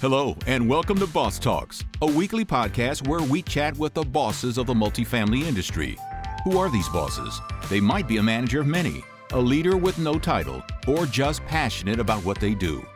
[0.00, 4.56] Hello, and welcome to Boss Talks, a weekly podcast where we chat with the bosses
[4.56, 5.98] of the multifamily industry.
[6.44, 7.40] Who are these bosses?
[7.68, 11.98] They might be a manager of many, a leader with no title, or just passionate
[11.98, 12.86] about what they do.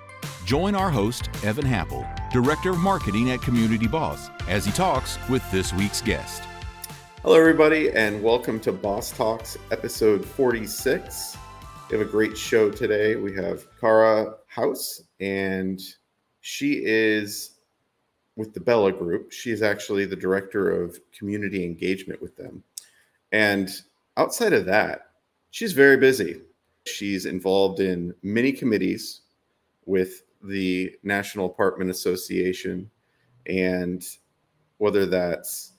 [0.45, 5.43] Join our host, Evan Happel, Director of Marketing at Community Boss, as he talks with
[5.51, 6.45] this week's guest.
[7.23, 11.37] Hello, everybody, and welcome to Boss Talks, episode 46.
[11.91, 13.17] We have a great show today.
[13.17, 15.83] We have Khara House, and
[16.43, 17.53] she is
[18.37, 19.33] with the Bella Group.
[19.33, 22.63] She is actually the director of community engagement with them.
[23.31, 23.71] And
[24.17, 25.13] outside of that,
[25.51, 26.41] she's very busy.
[26.85, 29.23] She's involved in many committees
[29.87, 32.91] with the National Apartment Association,
[33.47, 34.05] and
[34.79, 35.73] whether that's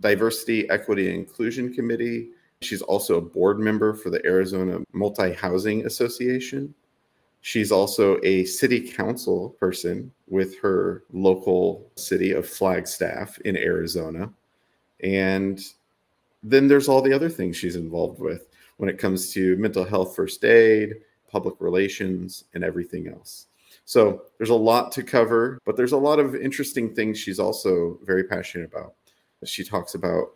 [0.00, 2.30] Diversity, Equity, and Inclusion Committee.
[2.60, 6.74] She's also a board member for the Arizona Multihousing Association.
[7.42, 14.32] She's also a city council person with her local city of Flagstaff in Arizona.
[15.02, 15.60] And
[16.44, 20.14] then there's all the other things she's involved with when it comes to mental health
[20.14, 20.94] first aid,
[21.30, 23.46] public relations, and everything else.
[23.84, 27.98] So there's a lot to cover, but there's a lot of interesting things she's also
[28.04, 28.94] very passionate about.
[29.44, 30.32] She talks about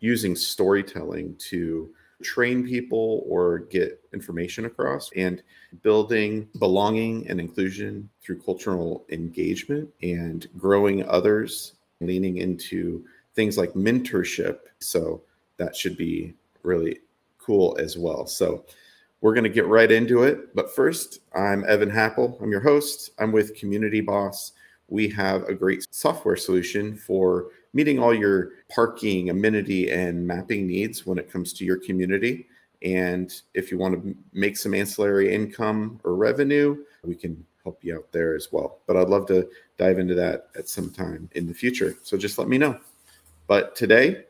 [0.00, 1.90] using storytelling to
[2.22, 5.42] train people or get information across and
[5.82, 14.58] building belonging and inclusion through cultural engagement and growing others, leaning into things like mentorship.
[14.80, 15.22] So
[15.58, 17.00] that should be really
[17.38, 18.26] cool as well.
[18.26, 18.64] So
[19.20, 20.54] we're going to get right into it.
[20.54, 22.40] But first, I'm Evan Happel.
[22.42, 23.10] I'm your host.
[23.18, 24.52] I'm with Community Boss.
[24.88, 31.06] We have a great software solution for meeting all your parking, amenity, and mapping needs
[31.06, 32.46] when it comes to your community.
[32.82, 37.96] And if you want to make some ancillary income or revenue, we can help you
[37.96, 38.78] out there as well.
[38.86, 41.96] But I'd love to dive into that at some time in the future.
[42.02, 42.78] So just let me know.
[43.46, 44.24] But today,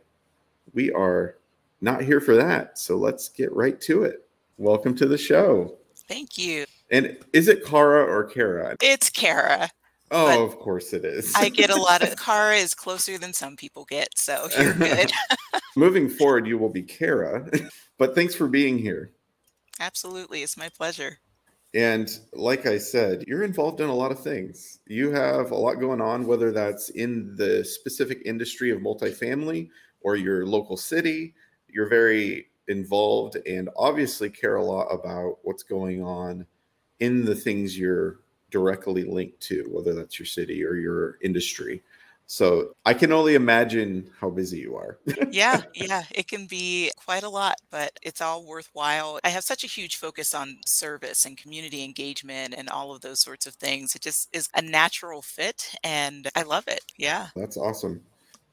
[0.75, 1.36] we are
[1.81, 2.78] not here for that.
[2.78, 4.27] So let's get right to it.
[4.56, 5.77] Welcome to the show.
[6.09, 6.65] Thank you.
[6.91, 8.77] And is it Kara or Kara?
[8.81, 9.71] It's Kara.
[10.11, 11.35] Oh, of course it is.
[11.35, 15.11] I get a lot of Kara is closer than some people get, so you're good.
[15.77, 17.49] Moving forward, you will be Kara.
[17.99, 19.13] but thanks for being here.
[19.81, 21.19] Absolutely, it's my pleasure.
[21.75, 24.79] And like I said, you're involved in a lot of things.
[24.87, 29.69] You have a lot going on, whether that's in the specific industry of multifamily
[30.01, 31.35] or your local city.
[31.69, 36.47] You're very involved and obviously care a lot about what's going on
[37.01, 41.82] in the things you're directly linked to, whether that's your city or your industry.
[42.31, 44.98] So I can only imagine how busy you are.
[45.31, 49.19] yeah, yeah, it can be quite a lot, but it's all worthwhile.
[49.25, 53.20] I have such a huge focus on service and community engagement and all of those
[53.20, 53.94] sorts of things.
[53.94, 56.80] It just is a natural fit and I love it.
[56.98, 57.28] Yeah.
[57.34, 58.03] That's awesome.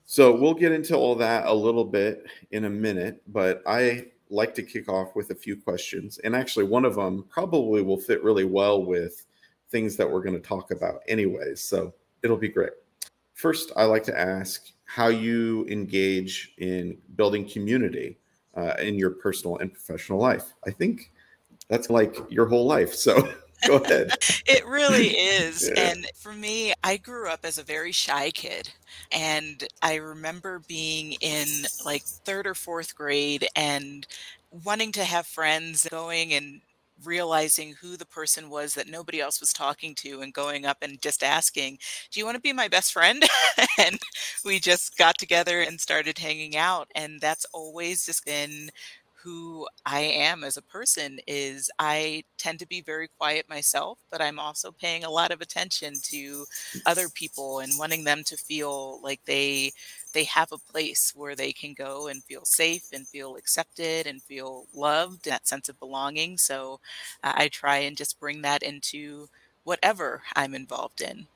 [0.05, 4.55] So we'll get into all that a little bit in a minute, but I like
[4.55, 6.17] to kick off with a few questions.
[6.19, 9.25] And actually, one of them probably will fit really well with
[9.69, 11.61] things that we're going to talk about, anyways.
[11.61, 11.93] So
[12.23, 12.73] it'll be great.
[13.33, 18.17] First, I like to ask how you engage in building community
[18.55, 20.53] uh, in your personal and professional life.
[20.65, 21.11] I think
[21.67, 22.93] that's like your whole life.
[22.93, 23.33] So
[23.67, 24.11] go ahead.
[24.45, 25.69] it really is.
[25.75, 25.89] Yeah.
[25.89, 28.69] And for me, I grew up as a very shy kid.
[29.11, 31.47] And I remember being in
[31.83, 34.07] like third or fourth grade and
[34.63, 36.61] wanting to have friends going and
[37.03, 41.01] realizing who the person was that nobody else was talking to and going up and
[41.01, 41.77] just asking,
[42.11, 43.23] Do you want to be my best friend?
[43.79, 43.99] and
[44.43, 46.87] we just got together and started hanging out.
[46.95, 48.69] And that's always just been
[49.25, 54.21] who I am as a person is I tend to be very quiet myself, but
[54.21, 56.45] I'm also paying a lot of attention to
[56.85, 59.71] other people and wanting them to feel like they
[60.15, 64.23] they have a place where they can go and feel safe and feel accepted and
[64.23, 66.37] feel loved, that sense of belonging.
[66.37, 66.79] So
[67.21, 69.27] uh, I try and just bring that into
[69.65, 71.27] whatever I'm involved in.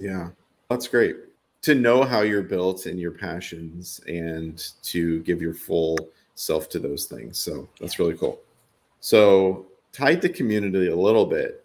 [0.00, 0.30] Yeah,
[0.68, 1.16] that's great
[1.62, 5.96] to know how you're built and your passions and to give your full
[6.34, 7.38] self to those things.
[7.38, 8.40] So that's really cool.
[9.00, 11.64] So, tied to community a little bit,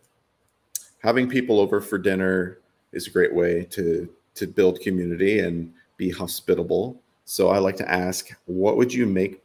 [1.01, 2.59] having people over for dinner
[2.91, 6.99] is a great way to to build community and be hospitable.
[7.25, 9.43] So I like to ask, what would you make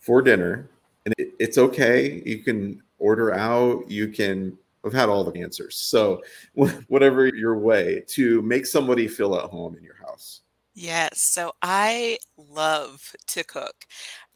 [0.00, 0.68] for dinner?
[1.06, 2.22] And it, it's okay.
[2.26, 3.90] You can order out.
[3.90, 4.58] You can.
[4.84, 5.76] I've had all the answers.
[5.76, 6.22] So
[6.88, 10.42] whatever your way to make somebody feel at home in your house.
[10.76, 13.86] Yes, so I love to cook.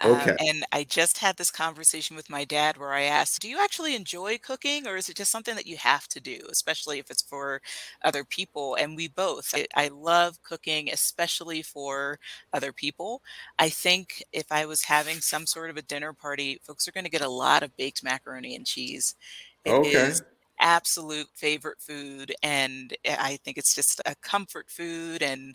[0.01, 0.39] Um, Okay.
[0.39, 3.97] and I just had this conversation with my dad where I asked, "Do you actually
[3.97, 7.23] enjoy cooking or is it just something that you have to do, especially if it's
[7.23, 7.61] for
[8.03, 9.51] other people?" And we both.
[9.55, 12.21] I, I love cooking, especially for
[12.53, 13.23] other people.
[13.59, 17.05] I think if I was having some sort of a dinner party, folks are going
[17.05, 19.17] to get a lot of baked macaroni and cheese.
[19.65, 19.83] It Okay.
[19.83, 20.23] is
[20.61, 25.55] absolute favorite food and I think it's just a comfort food and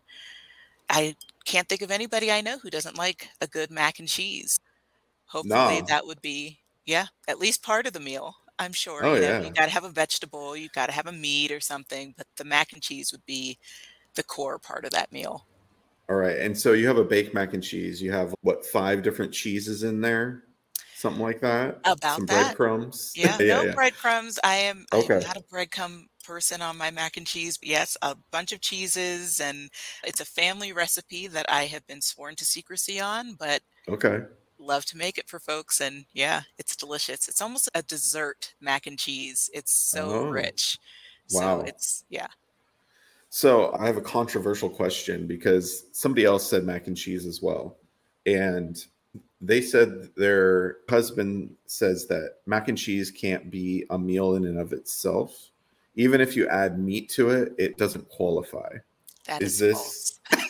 [0.94, 4.60] I can't think of anybody I know who doesn't like a good mac and cheese.
[5.28, 5.88] Hopefully, Nah.
[5.88, 8.36] that would be yeah, at least part of the meal.
[8.60, 11.52] I'm sure, Oh you know, you gotta have a vegetable, you gotta have a meat
[11.52, 13.60] or something, but the mac and cheese would be
[14.16, 15.48] the core part of that meal.
[16.10, 16.38] All right.
[16.38, 18.02] And so you have a baked mac and cheese.
[18.02, 20.44] You have what, five different cheeses in there?
[20.94, 21.80] Something like that?
[22.06, 22.58] Some About that.
[22.66, 23.20] breadcrumbs?
[23.24, 23.76] Yeah, Yeah, no yeah.
[23.76, 24.40] breadcrumbs.
[24.44, 25.26] I am I am Okay.
[25.26, 29.40] not a breadcrumb person on my mac and cheese, but yes, a bunch of cheeses,
[29.40, 29.70] and
[30.04, 34.24] it's a family recipe that I have been sworn to secrecy on, but Okay.
[34.60, 37.28] love to make it for folks, and yeah, it's delicious.
[37.28, 39.50] It's almost a dessert mac and cheese.
[39.54, 40.78] It's so Oh, rich.
[41.28, 42.28] So it's yeah.
[43.30, 47.78] So I have a controversial question because somebody else said mac and cheese as well.
[48.26, 48.84] And
[49.42, 54.60] they said their husband says that mac and cheese can't be a meal in and
[54.60, 55.50] of itself.
[55.96, 58.70] Even if you add meat to it, it doesn't qualify.
[59.28, 60.20] That Is is this.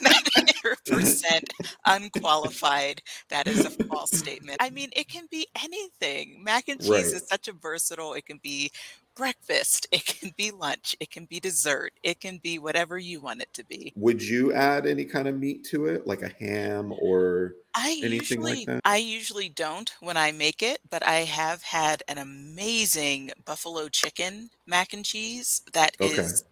[0.85, 1.41] 100%
[1.85, 3.01] unqualified.
[3.29, 4.57] That is a false statement.
[4.61, 6.43] I mean, it can be anything.
[6.43, 7.21] Mac and cheese right?
[7.21, 8.71] is such a versatile, it can be
[9.15, 13.41] breakfast, it can be lunch, it can be dessert, it can be whatever you want
[13.41, 13.93] it to be.
[13.95, 18.41] Would you add any kind of meat to it, like a ham or I anything
[18.41, 18.81] like usually that?
[18.85, 24.49] I usually don't when I make it, but I have had an amazing buffalo chicken
[24.67, 26.13] mac and cheese that Okay.
[26.21, 26.43] is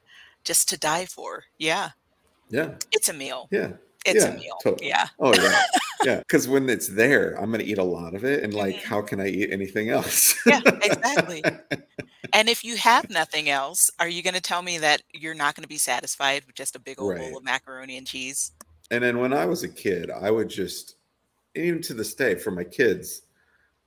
[0.44, 1.44] just to die for.
[1.60, 1.90] Yeah,
[2.50, 2.76] Yeah.
[2.92, 3.48] it's a meal.
[3.52, 3.74] Yeah.
[4.06, 4.36] It's a Yeah.
[4.36, 4.58] meal.
[4.64, 4.90] Totally.
[4.90, 5.08] Yeah.
[5.20, 5.62] Oh yeah.
[6.04, 6.18] Yeah.
[6.18, 8.44] Because when it's there, I'm gonna eat a lot of it.
[8.44, 8.84] And like, Mhm.
[8.84, 10.34] how can I eat anything else?
[10.48, 11.44] Yeah, exactly.
[12.34, 15.68] And if you have nothing else, are you gonna tell me that you're not gonna
[15.68, 18.54] be satisfied with just a big old bowl of macaroni and cheese?
[18.90, 20.96] And then when I was a kid, I would just,
[21.56, 23.24] even to this day, for my kids,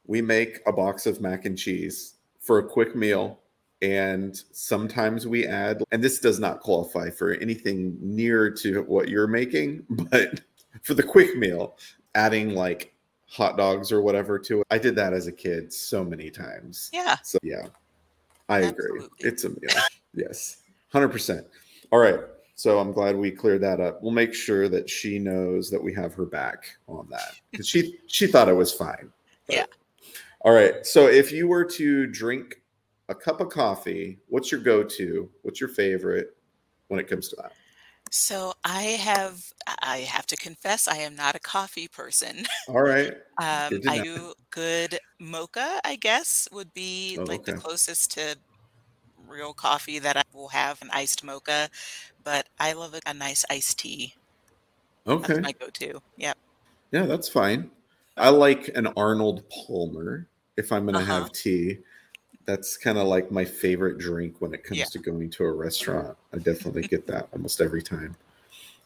[0.06, 3.40] we make a box of mac and cheese for a quick meal.
[3.84, 9.26] And sometimes we add, and this does not qualify for anything near to what you're
[9.26, 10.40] making, but
[10.82, 11.76] for the quick meal,
[12.14, 12.94] adding like
[13.28, 14.66] hot dogs or whatever to it.
[14.70, 16.88] I did that as a kid so many times.
[16.94, 17.66] Yeah, So yeah,
[18.48, 19.02] I agree.
[19.18, 19.58] It's a meal.
[20.14, 20.62] Yes,
[20.94, 21.44] 100%.
[21.92, 22.20] All right.
[22.54, 24.00] So I'm glad we cleared that up.
[24.02, 27.98] We'll make sure that she knows that we have her back on that because she
[28.06, 29.10] she thought it was fine.
[29.46, 29.66] but- Yeah.
[30.40, 30.86] All right.
[30.86, 32.62] So if you were to drink
[33.08, 35.30] a cup of coffee, what's your go-to?
[35.42, 36.36] What's your favorite
[36.88, 37.56] when it comes to that?
[38.10, 39.52] So I have
[39.82, 42.46] I have to confess I am not a coffee person.
[42.66, 43.14] All right.
[43.42, 48.40] Um, I do good mocha, I guess, would be Oh, like the closest to
[49.18, 51.70] real coffee that I will have an iced mocha,
[52.20, 54.14] but I love a, a nice iced tea.
[55.20, 55.44] That's Okay.
[55.44, 56.00] my go-to.
[56.16, 56.36] Yep.
[56.92, 57.70] Yeah, that's fine.
[58.16, 61.28] I like an Arnold Palmer if I'm going to Uh-huh.
[61.30, 61.78] have tea.
[62.46, 64.84] That's kind of like my favorite drink when it comes Yeah.
[64.86, 66.16] to going to a restaurant.
[66.32, 68.16] I definitely get that almost every time.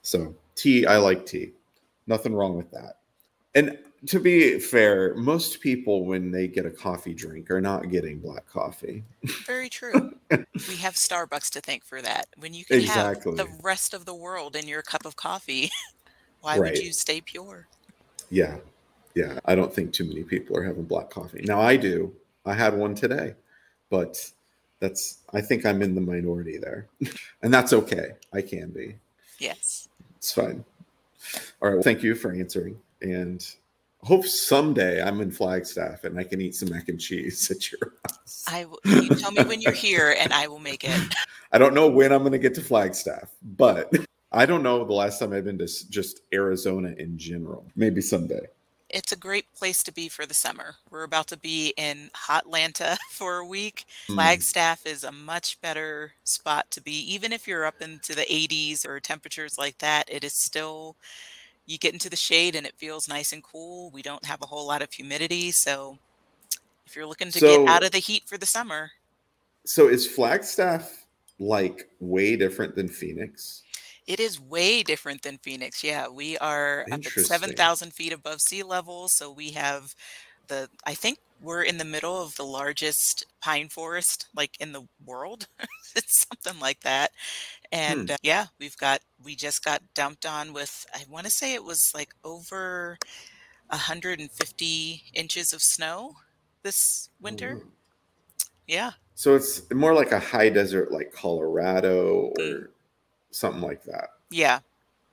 [0.03, 1.53] So, tea, I like tea.
[2.07, 2.99] Nothing wrong with that.
[3.55, 8.21] And to be fair, most people, when they get a coffee drink, are not getting
[8.21, 9.05] black coffee.
[9.47, 10.15] Very true.
[10.69, 12.27] We have Starbucks to thank for that.
[12.37, 15.71] When you can have the rest of the world in your cup of coffee,
[16.43, 17.67] why would you stay pure?
[18.29, 18.59] Yeah.
[19.15, 19.39] Yeah.
[19.47, 21.41] I don't think too many people are having black coffee.
[21.45, 22.15] Now, I do.
[22.45, 23.35] I had one today,
[23.91, 24.31] but
[24.81, 26.87] that's, I think I'm in the minority there.
[27.43, 28.13] and that's okay.
[28.33, 28.97] I can be.
[29.39, 29.89] Yes.
[30.17, 30.65] It's fine.
[31.61, 31.75] All right.
[31.75, 32.79] Well, thank you for answering.
[33.03, 33.45] And
[34.03, 37.95] hope someday I'm in Flagstaff and I can eat some mac and cheese at your
[38.05, 38.45] house.
[38.47, 41.15] I will, you tell me when you're here and I will make it.
[41.53, 43.93] I don't know when I'm going to get to Flagstaff, but
[44.33, 47.65] I don't know the last time I've been to just Arizona in general.
[47.77, 48.47] Maybe someday.
[48.91, 50.77] It's a great place to be for the summer.
[50.91, 53.85] We're about to be in Hotlanta for a week.
[54.09, 57.13] Mm, Flagstaff is a much better spot to be.
[57.13, 60.97] Even if you're up into the 80s or temperatures like that, it is still,
[61.67, 63.91] you get into the shade and it feels nice and cool.
[63.91, 65.51] We don't have a whole lot of humidity.
[65.51, 65.99] So
[66.87, 68.91] if you're looking to get out of the heat for the summer,
[69.67, 71.05] so is Flagstaff
[71.39, 73.63] like way different than Phoenix?
[74.09, 75.85] It is way different than Phoenix.
[75.85, 79.09] Yeah, we are up at 7,000 feet above sea level.
[79.09, 79.95] So we have
[80.49, 84.89] the I think we're in the middle of the largest pine forest like in the
[85.07, 85.49] world.
[85.97, 87.13] it's something like that.
[87.73, 88.13] And Hmm.
[88.13, 91.65] uh, yeah, we've got we just got dumped on with I want to say it
[91.65, 92.99] was like over
[93.71, 96.17] 150 inches of snow
[96.65, 97.59] this winter.
[97.59, 97.73] wow.
[98.67, 98.93] Yeah.
[99.15, 102.59] So it's more like a high desert like Colorado Mm.
[102.65, 102.71] or
[103.39, 104.11] something like that.
[104.31, 104.61] Yeah.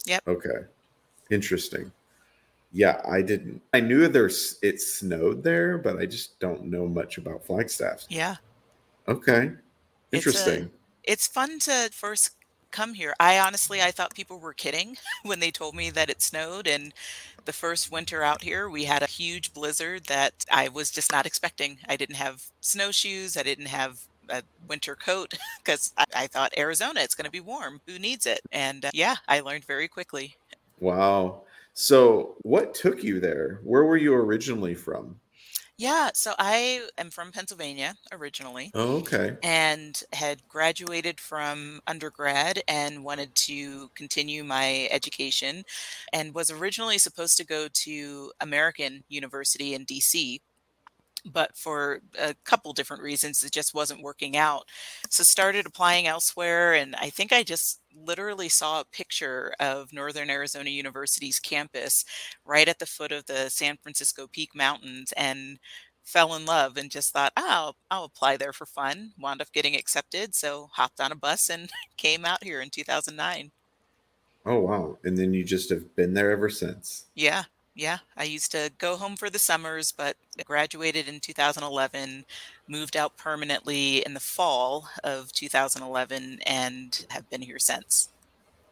[0.06, 0.24] Yep.
[0.28, 0.66] Okay.
[1.30, 1.92] Interesting.
[2.72, 3.62] Yeah, I didn't.
[3.74, 8.06] I knew there's it snowed there, but I just don't know much about Flagstaff.
[8.10, 8.36] Yeah.
[9.08, 9.52] Okay.
[10.12, 10.72] It's a- Interesting.
[11.04, 12.32] It's fun to first
[12.72, 13.14] come here.
[13.20, 16.94] I honestly I thought people were kidding when they told me that it snowed and
[17.46, 21.26] the first winter out here we had a huge blizzard that I was just not
[21.26, 21.78] expecting.
[21.88, 27.02] I didn't have snowshoes, I didn't have a winter coat because I, I thought Arizona
[27.02, 27.82] it's going to be warm.
[27.88, 28.42] Who needs it?
[28.52, 30.36] And uh, yeah, I learned very quickly.
[30.80, 31.44] Wow.
[31.74, 33.60] So, what took you there?
[33.64, 35.20] Where were you originally from?
[35.78, 38.72] Yeah, so I am from Pennsylvania originally.
[38.74, 39.36] Oh, okay.
[39.44, 45.66] and had graduated from undergrad and wanted to continue my education
[46.14, 50.40] and was originally supposed to go to American University in DC
[51.32, 54.64] but for a couple different reasons it just wasn't working out
[55.10, 60.30] so started applying elsewhere and i think i just literally saw a picture of northern
[60.30, 62.06] arizona university's campus
[62.46, 65.60] right at the foot of the san francisco peak mountains and
[66.04, 69.52] fell in love and just thought oh i'll, I'll apply there for fun wound up
[69.54, 73.52] getting accepted so hopped on a bus and came out here in 2009
[74.46, 74.98] Oh, wow.
[75.04, 77.06] And then you just have been there ever since.
[77.16, 78.00] Yeah, yeah.
[78.18, 80.16] I used to go home for the summers, but
[80.46, 82.26] graduated in 2011,
[82.68, 88.10] moved out permanently in the fall of 2011, and have been here since.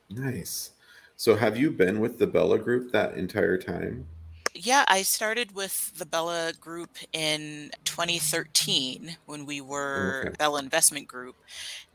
[0.10, 0.72] Nice.
[1.18, 4.08] So, have you been with the Bella Group that entire time?
[4.56, 10.36] Yeah, I started with the Bella Group in 2013 when we were Okay.
[10.38, 11.36] Bella Investment Group.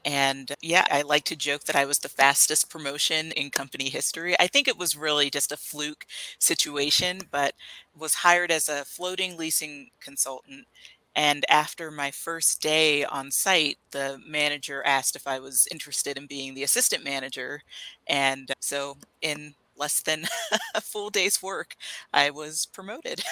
[0.08, 4.34] And yeah, I like to joke that I was the fastest promotion in company history.
[4.40, 6.06] I think it was really just a fluke
[6.38, 7.52] situation, but
[7.94, 10.66] was hired as a floating leasing consultant.
[11.14, 16.24] And after my first day on site, the manager asked if I was interested in
[16.24, 17.60] being the assistant manager.
[18.06, 20.24] And so in less than
[20.74, 21.74] a full day's work,
[22.14, 23.22] I was promoted.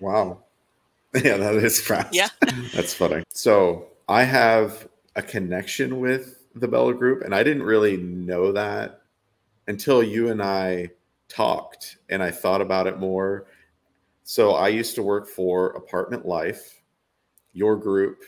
[0.00, 0.38] Wow.
[1.14, 2.14] Yeah, that is fast.
[2.14, 2.28] Yeah.
[2.72, 3.22] That's funny.
[3.34, 9.02] So I have a connection with the Bella Group, and I didn't really know that
[9.66, 10.90] until you and I
[11.28, 13.46] talked and I thought about it more.
[14.24, 16.80] So I used to work for Apartment Life.
[17.52, 18.18] Your group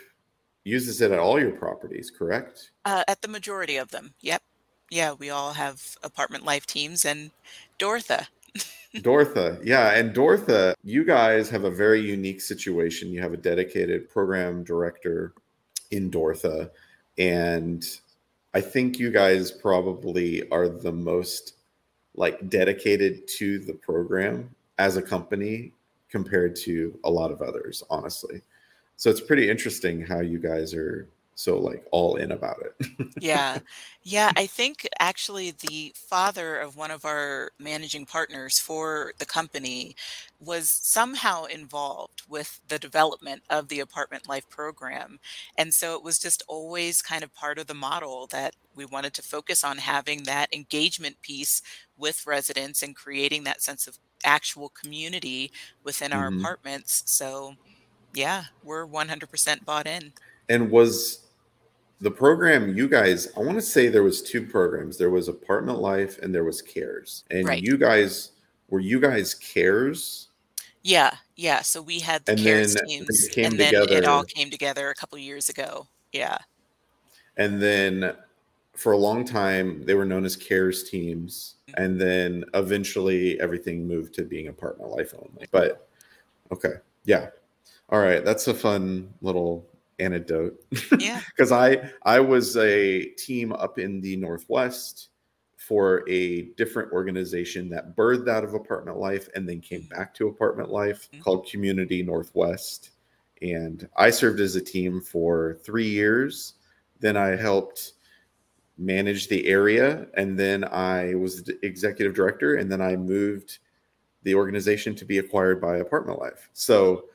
[0.65, 2.71] uses it at all your properties, correct?
[2.85, 4.15] Uh, at the majority of them.
[4.21, 4.43] Yep.
[4.91, 7.31] Yeah, we all have apartment life teams and
[7.79, 8.27] Dortha.
[8.97, 13.09] Dortha, yeah, and Dortha, you guys have a very unique situation.
[13.09, 15.35] You have a dedicated program director
[15.91, 16.71] in Dortha,
[17.19, 17.85] and
[18.55, 21.55] I think you guys probably are the most
[22.15, 25.73] like dedicated to the program as a company
[26.09, 28.41] compared to a lot of others, honestly.
[28.97, 33.09] So it's pretty interesting how you guys are so like all in about it.
[33.21, 33.61] Yeah.
[34.03, 39.97] Yeah, I think actually the father of one of our managing partners for the company
[40.41, 45.19] was somehow involved with the development of the apartment life program.
[45.57, 49.15] And so it was just always kind of part of the model that we wanted
[49.15, 51.63] to focus on having that engagement piece
[51.97, 55.53] with residents and creating that sense of actual community
[55.85, 56.39] within our Mhm.
[56.39, 57.03] apartments.
[57.07, 57.57] So,
[58.13, 60.15] yeah, we're 100% bought in.
[60.49, 61.24] And was
[62.05, 63.29] the program you guys?
[63.35, 64.99] I want to say there was two programs.
[64.99, 67.25] There was Apartment Life and there was Cares.
[67.31, 67.63] And Right.
[67.63, 68.33] you guys
[68.69, 70.29] were you guys Cares?
[70.83, 71.63] Yeah, yeah.
[71.63, 74.91] So we had the And CARES teams, came and then it all together- came together
[74.91, 75.89] a couple years ago.
[76.13, 76.37] Yeah,
[77.39, 78.15] And then
[78.75, 81.55] for a long time they were known as Cares teams.
[81.69, 81.83] Mm-hmm.
[81.83, 85.47] And then eventually everything moved to being Apartment Life only.
[85.51, 85.89] But
[86.53, 86.75] okay,
[87.07, 87.31] yeah.
[87.89, 89.67] All right, that's a fun little
[89.99, 90.65] anecdote.
[90.99, 95.11] yeah, because I I was a team up in the Northwest
[95.57, 100.29] for a different organization that birthed out of Apartment Life and then came back to
[100.29, 101.21] Apartment Life Mhm.
[101.21, 102.91] called Community Northwest.
[103.43, 106.55] And I served as a team for three years.
[107.01, 107.95] Then I helped
[108.79, 113.59] manage the area, and then I was the executive director, and then I moved
[114.25, 116.51] the organization to be acquired by Apartment Life.
[116.55, 117.11] So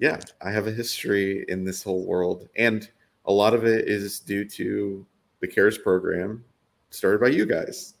[0.00, 2.88] yeah, I have a history in this whole world, and
[3.26, 5.06] a lot of it is due to
[5.40, 6.42] the CARES program
[6.88, 7.94] started by you guys.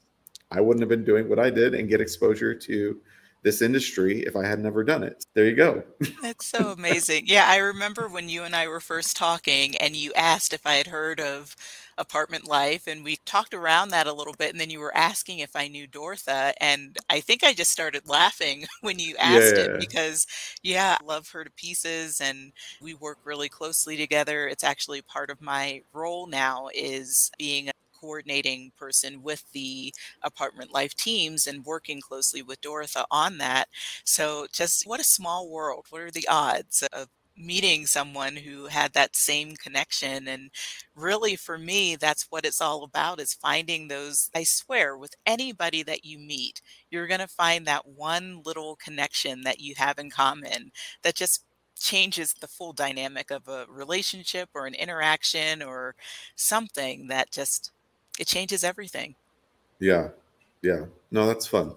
[0.50, 3.00] I wouldn't have been doing what I did and get exposure to
[3.42, 5.24] this industry if I had never done it.
[5.34, 5.82] There you go.
[6.22, 7.24] That's so amazing.
[7.28, 10.74] Yeah, I remember when you and I were first talking and you asked if I
[10.74, 11.56] had heard of
[11.96, 15.38] apartment life and we talked around that a little bit and then you were asking
[15.38, 19.58] if I knew Dortha and I think I just started laughing when you asked Yeah.
[19.58, 20.26] it because
[20.62, 24.46] yeah, I love her to pieces and we work really closely together.
[24.46, 29.92] It's actually part of my role now is being a coordinating person with the
[30.22, 33.68] apartment life teams and working closely with Dorotha on that.
[34.04, 35.86] So just what a small world.
[35.90, 40.50] What are the odds of meeting someone who had that same connection and
[40.94, 45.82] really for me that's what it's all about is finding those I swear with anybody
[45.84, 50.10] that you meet you're going to find that one little connection that you have in
[50.10, 51.44] common that just
[51.78, 55.94] changes the full dynamic of a relationship or an interaction or
[56.36, 57.72] something that just
[58.20, 59.14] it changes everything.
[59.80, 60.10] Yeah.
[60.62, 60.84] Yeah.
[61.10, 61.74] No, that's fun.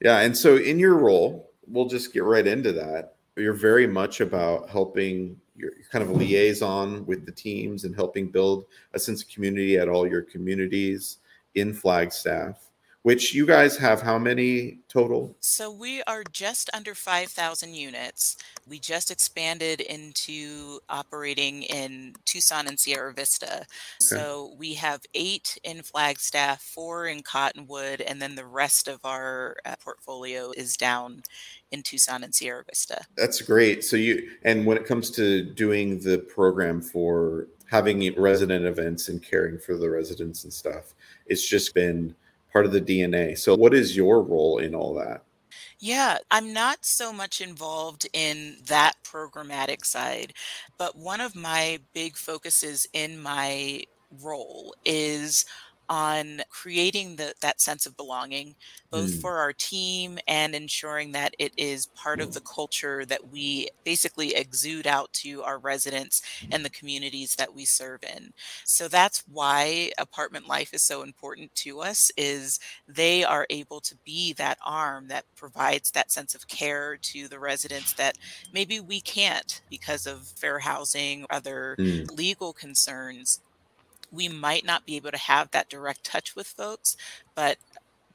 [0.00, 0.20] Yeah.
[0.20, 3.14] And so in your role, we'll just get right into that.
[3.36, 8.28] You're very much about helping you're kind of a liaison with the teams and helping
[8.28, 11.18] build a sense of community at all your communities
[11.54, 12.70] in Flagstaff,
[13.02, 15.36] which you guys have how many total?
[15.40, 18.36] So we are just under 5,000 units.
[18.68, 23.66] We just expanded into operating in Tucson and Sierra Vista.
[23.98, 29.56] So we have eight in Flagstaff, four in Cottonwood, and then the rest of our
[29.64, 31.22] uh, portfolio is down
[31.72, 33.04] in Tucson and Sierra Vista.
[33.16, 33.82] That's great.
[33.82, 39.22] So you and when it comes to doing the program for having resident events and
[39.22, 40.94] caring for the residents and stuff,
[41.26, 42.14] it's just been
[42.52, 43.38] part of the DNA.
[43.38, 45.24] So what is your role in all that?
[45.78, 50.32] Yeah, I'm not so much involved in that programmatic side,
[50.78, 53.82] but one of my big focuses in my
[54.22, 55.44] role is
[55.88, 58.54] on creating the, that sense of belonging,
[58.90, 63.28] both Mm, for our team and ensuring that it is part of the culture that
[63.28, 68.30] we basically exude out to our residents and the communities that we serve in.
[68.64, 73.96] So that's why apartment life is so important to us is they are able to
[74.04, 78.16] be that arm that provides that sense of care to the residents that
[78.52, 83.40] maybe we can't because of fair housing other mm, legal concerns
[84.12, 86.96] we might not be able to have that direct touch with folks,
[87.34, 87.58] but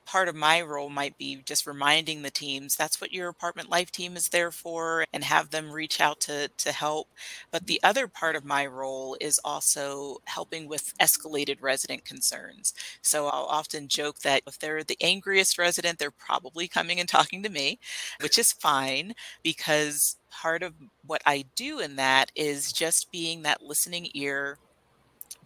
[0.05, 3.91] part of my role might be just reminding the teams that's what your apartment life
[3.91, 7.09] team is there for and have them reach out to to help.
[7.51, 12.73] But the other part of my role is also helping with escalated resident concerns.
[13.01, 17.43] So i'll often joke that if they're the angriest resident they're probably coming and talking
[17.43, 17.79] to me
[18.21, 20.73] which is fine because part of
[21.05, 24.57] what i do in that is just being that listening ear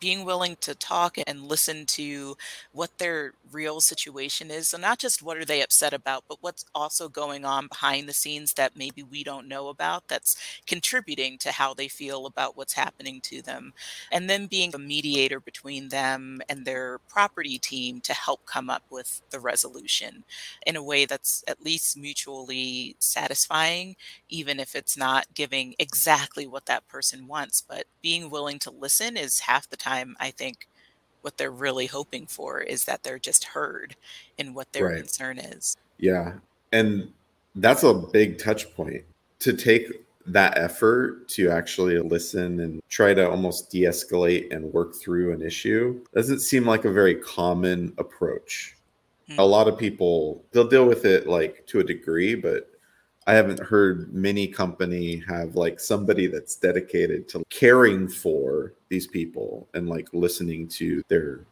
[0.01, 2.37] being willing to talk and listen to
[2.73, 4.69] what their real situation is.
[4.69, 8.13] So not just what are they upset about, but what's also going on behind the
[8.13, 10.35] scenes that maybe we don't know about that's
[10.67, 13.73] contributing to how they feel about what's happening to them.
[14.11, 18.83] And then being a mediator between them and their property team to help come up
[18.89, 20.23] with the resolution
[20.65, 23.95] in a way that's at least mutually satisfying
[24.29, 27.61] even if it's not giving exactly what that person wants.
[27.61, 30.67] But being willing to listen is half the time, I think,
[31.21, 33.95] what they're really hoping for is that they're just heard
[34.39, 34.97] in what their right.
[34.97, 35.77] concern is.
[35.99, 36.33] Yeah.
[36.71, 37.11] And
[37.55, 39.03] that's a big touch point
[39.39, 39.87] to take
[40.25, 45.99] that effort to actually listen and try to almost de-escalate and work through an issue
[46.13, 48.77] doesn't seem like a very common approach.
[49.27, 49.39] Hmm.
[49.39, 52.70] A lot of people they'll deal with it like to a degree, but
[53.31, 59.69] I haven't heard many company have like somebody that's dedicated to caring for these people
[59.73, 61.45] and like listening to their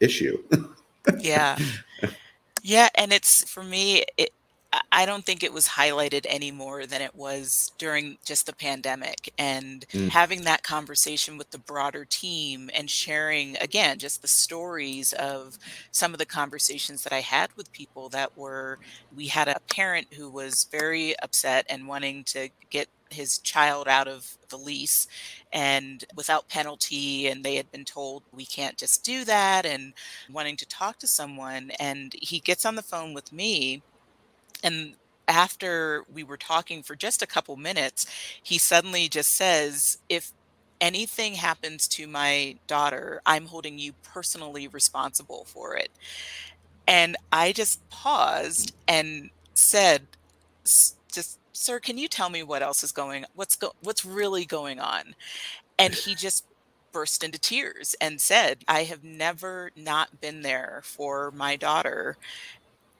[0.00, 0.40] issue.
[1.18, 1.58] Yeah.
[2.62, 4.30] Yeah, and it's for me, it,
[4.92, 9.32] I don't think it was highlighted any more than it was during just the pandemic
[9.38, 10.10] and Mm.
[10.10, 15.58] having that conversation with the broader team and sharing again just the stories of
[15.92, 18.78] some of the conversations that I had with people that were
[19.14, 24.08] we had a parent who was very upset and wanting to get his child out
[24.08, 25.06] of the lease
[25.52, 29.92] and without penalty and they had been told we can't just do that and
[30.28, 33.82] wanting to talk to someone and he gets on the phone with me
[34.66, 34.94] and
[35.28, 38.06] after we were talking for just a couple minutes
[38.42, 40.32] he suddenly just says if
[40.80, 45.90] anything happens to my daughter i'm holding you personally responsible for it.
[46.86, 50.02] And i just paused and said
[50.64, 54.80] just sir can you tell me what else is going what's go, what's really going
[54.80, 55.14] on?
[55.78, 56.44] And he just
[56.92, 62.16] burst into tears and said i have never not been there for my daughter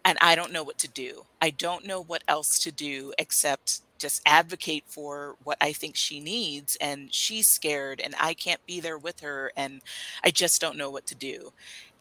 [0.06, 1.24] and I don't know what to do.
[1.42, 6.20] I don't know what else to do except just advocate for what I think she
[6.20, 6.76] needs.
[6.80, 9.82] And she's scared, and I can't be there with her, and
[10.22, 11.52] I just don't know what to do.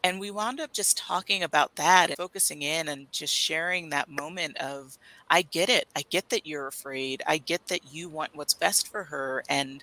[0.04, 4.08] And we wound up just talking about that and focusing in and just sharing that
[4.08, 5.88] moment of, I get it.
[5.96, 7.24] I get that you're afraid.
[7.26, 9.42] I get that you want what's best for her.
[9.48, 9.82] And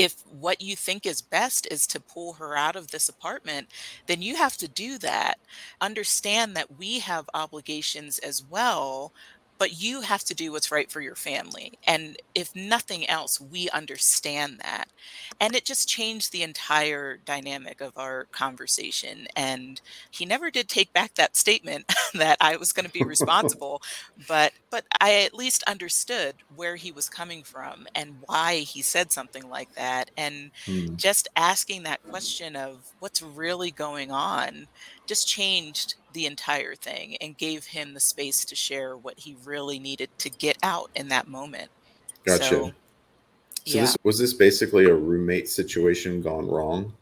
[0.00, 3.68] if what you think is best is to pull her out of this apartment,
[4.06, 5.38] then you have to do that.
[5.80, 9.12] Understand that we have obligations as well,
[9.60, 11.74] but you have to do what's right for your family.
[11.86, 14.88] And if nothing else, we understand that.
[15.40, 19.28] And it just changed the entire dynamic of our conversation.
[19.36, 23.82] And he never did take back that statement that I was going to be responsible,
[24.28, 29.12] but but I at least understood where he was coming from and why he said
[29.12, 30.10] something like that.
[30.16, 30.96] And Hmm.
[30.96, 34.66] just asking that question of what's really going on
[35.10, 39.78] just changed the entire thing and gave him the space to share what he really
[39.80, 41.70] needed to get out in that moment.
[42.24, 42.44] Gotcha.
[42.44, 42.74] So,
[43.66, 43.80] So yeah.
[43.80, 46.94] this was this basically a roommate situation gone wrong?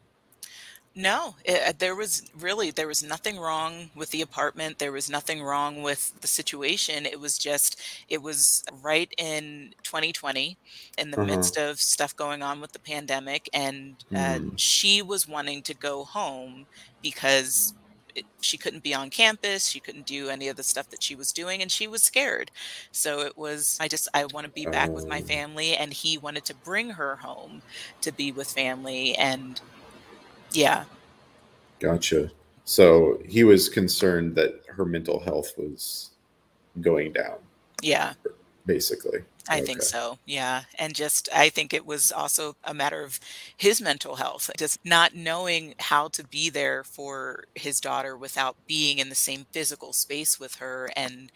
[0.95, 4.79] No, it, there was really there was nothing wrong with the apartment.
[4.79, 7.07] There was nothing wrong with the situation.
[7.07, 10.59] It was just it was right in 2020
[10.99, 11.27] in the Uh-huh.
[11.27, 14.57] midst of stuff going on with the pandemic and uh, Hmm.
[14.57, 16.67] she was wanting to go home
[17.03, 17.75] because
[18.15, 21.15] it, she couldn't be on campus, she couldn't do any of the stuff that she
[21.15, 22.51] was doing and she was scared.
[22.93, 25.25] So it was I just I want to be back with my Oh.
[25.25, 27.63] family and he wanted to bring her home
[28.03, 29.61] to be with family and
[30.53, 30.85] yeah,
[31.81, 32.31] Gotcha.
[32.65, 36.11] So he was concerned that her mental health was
[36.81, 37.39] going down,
[37.83, 38.13] yeah.
[38.69, 39.21] Basically.
[39.49, 40.19] I think so.
[40.27, 40.63] Yeah.
[40.79, 43.19] And just, I think it was also a matter of
[43.57, 48.99] his mental health, just not knowing how to be there for his daughter without being
[48.99, 51.33] in the same physical space with her and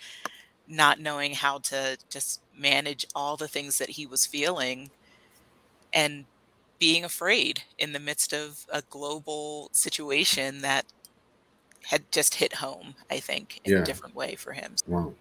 [0.68, 4.90] not knowing how to just manage all the things that he was feeling
[5.92, 6.26] and
[6.78, 10.84] being afraid in the midst of a global situation that
[11.84, 13.78] had just hit home, I think, in Yeah.
[13.80, 14.76] a different way for him.
[14.86, 15.14] Wow.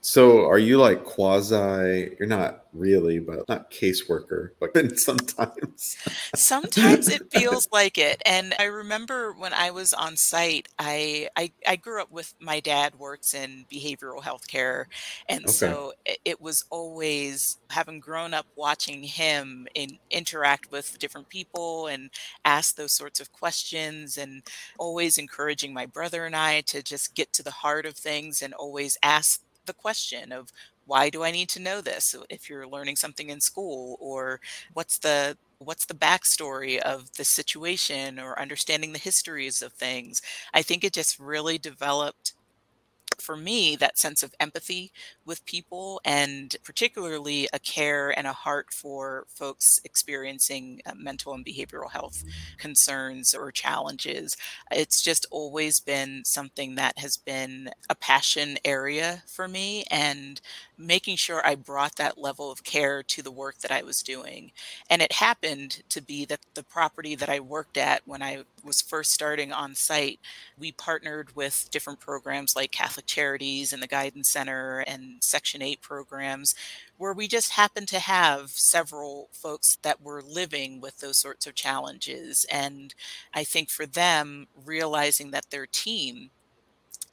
[0.00, 5.98] So are you like quasi, you're not really, but not caseworker, but then sometimes.
[6.34, 8.20] Sometimes it feels like it.
[8.24, 12.60] And I remember when I was on site, I I, I grew up with my
[12.60, 14.88] dad works in behavioral health care.
[15.28, 15.50] And Okay.
[15.50, 21.86] so it, it was always having grown up watching him in, interact with different people
[21.86, 22.10] and
[22.44, 24.42] ask those sorts of questions and
[24.78, 28.54] always encouraging my brother and I to just get to the heart of things and
[28.54, 30.52] always ask the question of
[30.86, 34.40] why do I need to know this if you're learning something in school or
[34.72, 40.20] what's the what's the backstory of the situation or understanding the histories of things.
[40.52, 42.34] I think it just really developed
[43.20, 44.92] for me that sense of empathy
[45.24, 51.44] with people and particularly a care and a heart for folks experiencing uh, mental and
[51.44, 52.24] behavioral health
[52.58, 54.36] concerns or challenges
[54.70, 60.40] it's just always been something that has been a passion area for me and
[60.78, 64.52] making sure I brought that level of care to the work that I was doing.
[64.90, 68.82] And it happened to be that the property that I worked at when I was
[68.82, 70.20] first starting on site,
[70.58, 75.80] we partnered with different programs like Catholic Charities and the Guidance Center and Section 8
[75.80, 76.54] programs,
[76.98, 81.54] where we just happened to have several folks that were living with those sorts of
[81.54, 82.44] challenges.
[82.50, 82.94] And
[83.32, 86.30] I think for them, realizing that their team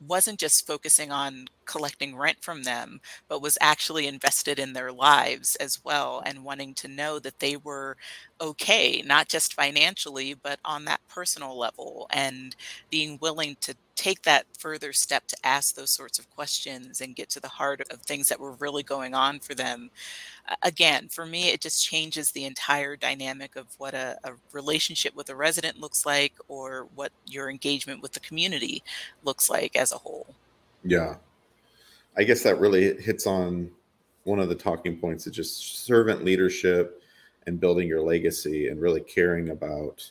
[0.08, 5.56] wasn't just focusing on collecting rent from them, but was actually invested in their lives
[5.58, 7.98] as well and wanting to know that they were
[8.42, 12.56] okay, not just financially, but on that personal level and
[12.90, 17.30] being willing to take that further step to ask those sorts of questions and get
[17.30, 19.90] to the heart of things that were really going on for them.
[20.62, 25.30] Again, for me, it just changes the entire dynamic of what a, a relationship with
[25.30, 28.84] a resident looks like or what your engagement with the community
[29.24, 30.36] looks like as a whole.
[30.84, 31.16] Yeah.
[32.18, 33.72] I guess that really hits on
[34.24, 37.02] one of the talking points of just servant leadership
[37.46, 40.10] and building your legacy and really caring about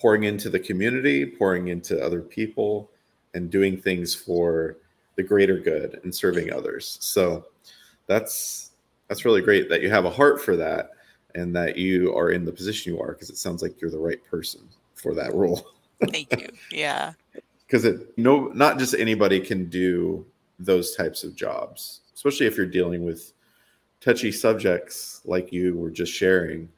[0.00, 2.90] pouring into the community, pouring into other people,
[3.34, 4.76] and doing things for
[5.16, 6.98] the greater good and serving others.
[7.00, 7.46] So
[8.06, 8.72] that's
[9.08, 10.90] that's really great that you have a heart for that
[11.34, 13.98] and that you are in the position you are because it sounds like you're the
[13.98, 15.66] right person for that role.
[16.10, 16.48] Thank you.
[16.70, 17.12] Yeah.
[17.66, 20.24] because it no not just anybody can do
[20.58, 23.32] those types of jobs especially if you're dealing with
[24.00, 26.68] touchy subjects like you were just sharing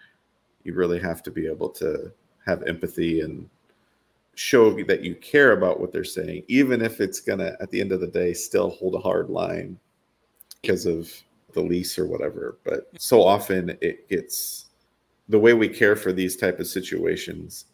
[0.64, 2.10] you really have to be able to
[2.44, 3.48] have empathy and
[4.36, 7.90] show that you care about what they're saying, even if it's gonna at the end
[7.90, 9.78] of the day still hold a hard line
[10.60, 11.10] because of
[11.52, 12.58] the lease or whatever.
[12.64, 14.66] But so often it gets
[15.28, 17.66] the way we care for these type of situations.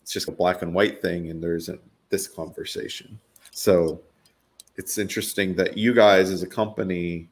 [0.00, 3.20] It's just a black and white thing, and there isn't this conversation.
[3.50, 4.00] So
[4.80, 7.28] it's interesting that you guys as a company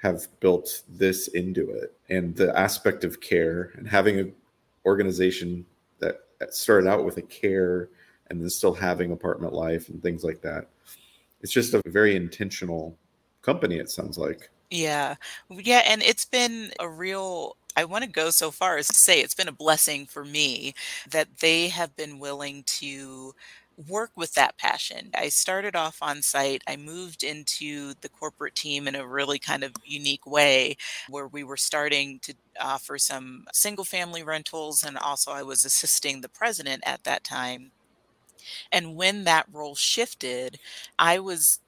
[0.00, 4.32] have built this into it and the aspect of care and having an
[4.86, 5.66] organization
[6.00, 7.90] that started out with a care
[8.28, 10.68] and then still having apartment life and things like that.
[11.42, 12.96] It's just a very intentional
[13.42, 14.50] company, it sounds like.
[14.70, 15.16] Yeah.
[15.50, 15.82] Yeah.
[15.86, 19.34] And it's been a real, I want to go so far as to say it's
[19.34, 20.74] been a blessing for me
[21.10, 23.34] that they have been willing to
[23.88, 25.10] work with that passion.
[25.14, 26.62] I started off on site.
[26.66, 30.76] I moved into the corporate team in a really kind of unique way
[31.08, 34.82] where we were starting to offer some single family rentals.
[34.82, 37.72] And also, I was assisting the president at that time.
[38.72, 40.58] And when that role shifted,
[40.98, 41.60] I was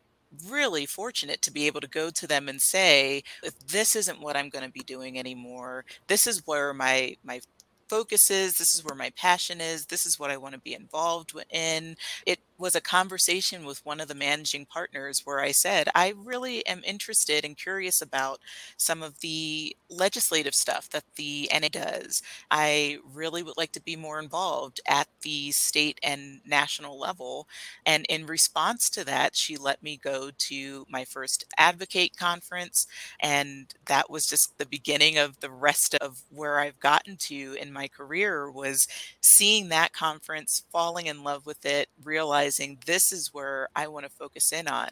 [0.47, 4.37] really fortunate to be able to go to them and say if this isn't what
[4.37, 7.41] i'm going to be doing anymore this is where my my
[7.89, 10.75] focus is this is where my passion is this is what i want to be
[10.75, 11.97] involved in.
[12.27, 16.67] It was a conversation with one of the managing partners where I said, I really
[16.67, 18.41] am interested and curious about
[18.77, 22.23] some of the legislative stuff that the NAA does.
[22.51, 27.47] I really would like to be more involved at the state and national level.
[27.87, 32.87] And in response to that, she let me go to my first advocate conference.
[33.21, 37.73] And that was just the beginning of the rest of where I've gotten to in
[37.73, 38.89] my career was
[39.21, 44.05] seeing that conference, falling in love with it, realizing realizing this is where I want
[44.07, 44.89] to focus in on.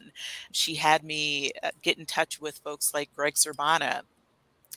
[0.51, 4.01] She had me uh, get in touch with folks like Greg Cerbana,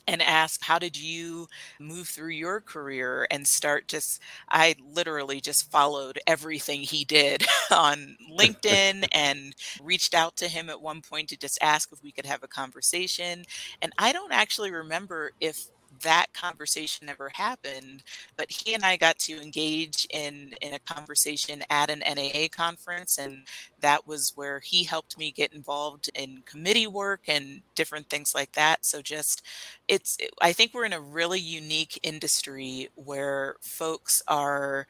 [0.07, 1.47] and ask how did you
[1.79, 8.17] move through your career and start just i literally just followed everything he did on
[8.35, 12.25] linkedin and reached out to him at one point to just ask if we could
[12.25, 13.43] have a conversation
[13.83, 15.67] and i don't actually remember if
[16.03, 18.03] that conversation never happened
[18.37, 23.17] but he and i got to engage in in a conversation at an naa conference
[23.17, 23.39] and
[23.81, 28.51] that was where he helped me get involved in committee work and different things like
[28.53, 28.85] that.
[28.85, 29.43] So just
[29.87, 34.87] it's i think we're in a really unique industry where folks are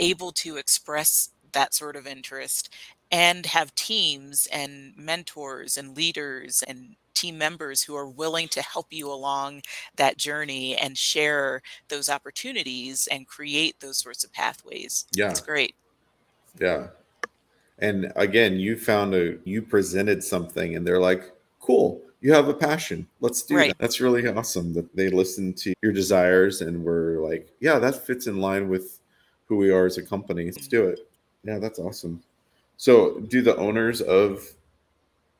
[0.00, 2.72] able to express that sort of interest
[3.10, 8.86] and have teams and mentors and leaders and team members who are willing to help
[8.90, 9.62] you along
[9.96, 15.06] that journey and share those opportunities and create those sorts of pathways.
[15.14, 15.30] Yeah.
[15.30, 15.74] It's great.
[16.58, 16.88] Yeah.
[17.78, 22.54] And again, you found a you presented something and they're like, "Cool, you have a
[22.54, 23.06] passion.
[23.20, 23.68] Let's do right.
[23.68, 28.06] that." That's really awesome that they listened to your desires and were like, "Yeah, that
[28.06, 29.00] fits in line with
[29.46, 30.44] who we are as a company.
[30.44, 30.70] Let's mm-hmm.
[30.70, 31.09] do it."
[31.44, 32.22] Yeah, that's awesome.
[32.76, 34.42] So, do the owners of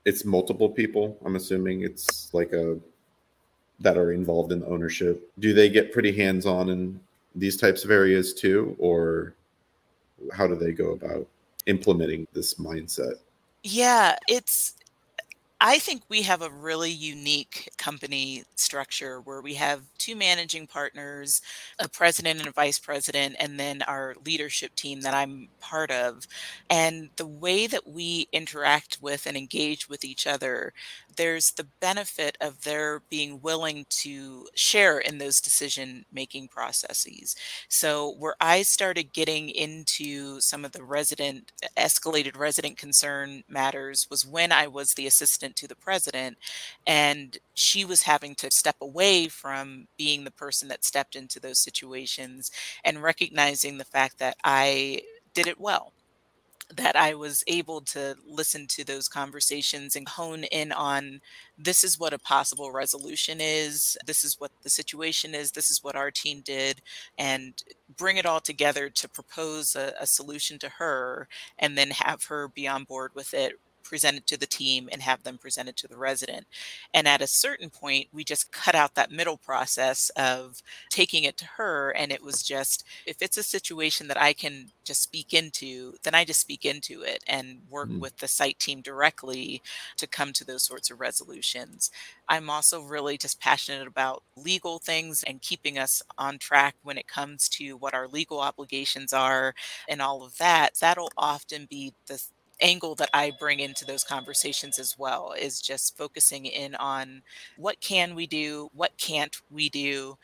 [0.05, 1.19] it's multiple people.
[1.25, 2.79] I'm assuming it's like a
[3.81, 5.31] that are involved in ownership.
[5.39, 7.01] Do they get pretty hands on in
[7.35, 9.35] these types of areas too, or
[10.33, 11.27] how do they go about
[11.67, 13.15] implementing this mindset?
[13.63, 14.75] Yeah, it's
[15.63, 21.43] I think we have a really unique company structure where we have two managing partners,
[21.79, 26.27] a president and a vice president, and then our leadership team that I'm part of.
[26.71, 30.73] And the way that we interact with and engage with each other,
[31.17, 37.37] there's the benefit of their being willing to share in those decision making processes.
[37.69, 44.25] So, where I started getting into some of the resident, escalated resident concern matters was
[44.27, 46.39] when I was the assistant to the president.
[46.87, 51.59] And she was having to step away from being the person that stepped into those
[51.59, 52.51] situations
[52.85, 55.03] and recognizing the fact that I
[55.35, 55.93] did it well
[56.77, 61.21] that I was able to listen to those conversations and hone in on
[61.59, 65.83] this is what a possible resolution is, this is what the situation is, this is
[65.83, 66.81] what our team did,
[67.19, 67.63] and
[67.97, 72.49] bring it all together to propose a, a solution to her and then have her
[72.49, 75.97] be on board with it presented to the team and have them presented to the
[75.97, 76.47] resident.
[76.95, 81.37] And at a certain point, we just cut out that middle process of taking it
[81.39, 81.91] to her.
[81.91, 86.15] And it was just, if it's a situation that I can just speak into, then
[86.15, 88.01] I just speak into it and work mm-hmm.
[88.01, 89.63] with the site team directly
[89.97, 91.91] to come to those sorts of resolutions.
[92.29, 97.09] I'm also really just passionate about legal things and keeping us on track when it
[97.09, 99.55] comes to what our legal obligations are
[99.89, 100.75] and all of that.
[100.81, 102.23] That'll often be the
[102.61, 107.23] angle that I bring into those conversations as well is just focusing in on
[107.57, 110.19] what can we do, what can't we do,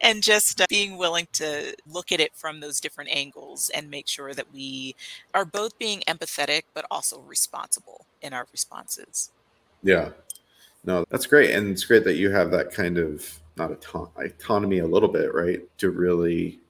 [0.00, 4.08] and just uh, being willing to look at it from those different angles and make
[4.08, 4.94] sure that we
[5.34, 9.30] are both being empathetic but also responsible in our responses.
[9.82, 10.10] Yeah.
[10.84, 11.50] No, that's great.
[11.50, 15.34] And it's great that you have that kind of not auto- autonomy a little bit,
[15.34, 15.60] right?
[15.78, 16.60] To really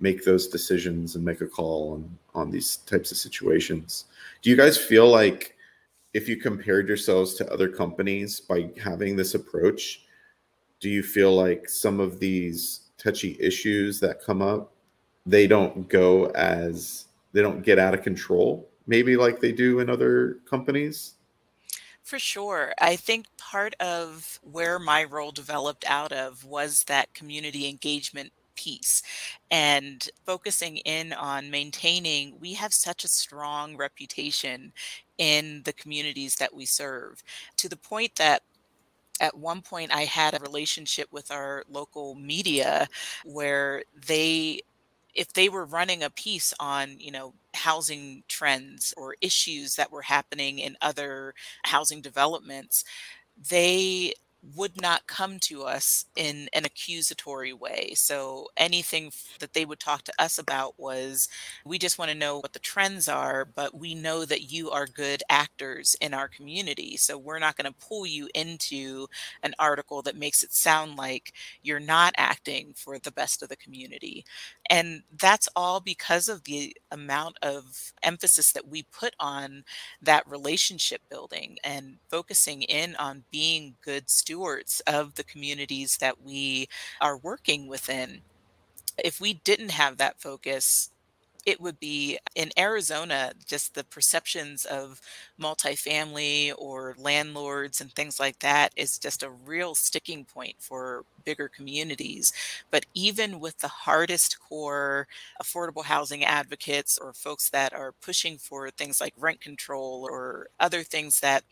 [0.00, 4.04] make those decisions and make a call on on these types of situations.
[4.46, 5.56] Do you guys feel like
[6.14, 10.02] if you compared yourselves to other companies by having this approach,
[10.78, 14.72] do you feel like some of these touchy issues that come up,
[15.26, 19.90] they don't go as they don't get out of control, maybe like they do in
[19.90, 21.14] other companies?
[22.04, 22.72] For sure.
[22.80, 29.02] I think part of where my role developed out of was that community engagement piece
[29.50, 34.72] and focusing in on maintaining we have such a strong reputation
[35.18, 37.22] in the communities that we serve
[37.56, 38.42] to the point that
[39.20, 42.88] at one point I had a relationship with our local media
[43.24, 44.60] where they
[45.14, 50.02] if they were running a piece on, you know, housing trends or issues that were
[50.02, 52.84] happening in other housing developments,
[53.50, 54.12] they
[54.54, 57.92] would not come to us in an accusatory way.
[57.94, 61.28] So anything that they would talk to us about was
[61.64, 64.86] we just want to know what the trends are, but we know that you are
[64.86, 66.96] good actors in our community.
[66.96, 69.08] So we're not going to pull you into
[69.42, 71.32] an article that makes it sound like
[71.62, 74.24] you're not acting for the best of the community.
[74.70, 79.64] And that's all because of the amount of emphasis that we put on
[80.02, 84.35] that relationship building and focusing in on being good stewards
[84.86, 86.68] of the communities that we
[87.00, 88.20] are working within.
[89.02, 90.90] If we didn't have that focus,
[91.46, 95.00] it would be in Arizona, just the perceptions of
[95.40, 101.48] multifamily or landlords and things like that is just a real sticking point for bigger
[101.48, 102.32] communities.
[102.72, 105.06] But even with the hardest core
[105.40, 110.82] affordable housing advocates or folks that are pushing for things like rent control or other
[110.82, 111.44] things that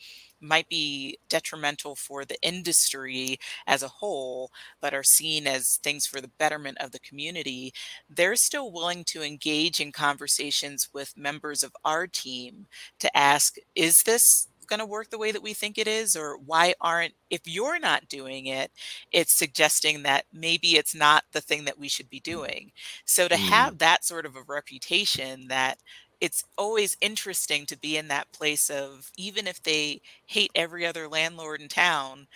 [0.44, 6.20] might be detrimental for the industry as a whole, but are seen as things for
[6.20, 7.72] the betterment of the community,
[8.08, 12.66] they're still willing to engage in conversations with members of our team
[13.00, 16.38] to ask, is this going to work the way that we think it is or
[16.38, 18.70] why aren't if you're not doing it
[19.12, 22.24] it's suggesting that maybe it's not the thing that we should be mm.
[22.24, 22.72] doing
[23.04, 23.48] so to mm.
[23.48, 25.78] have that sort of a reputation that
[26.20, 31.08] it's always interesting to be in that place of even if they hate every other
[31.08, 32.26] landlord in town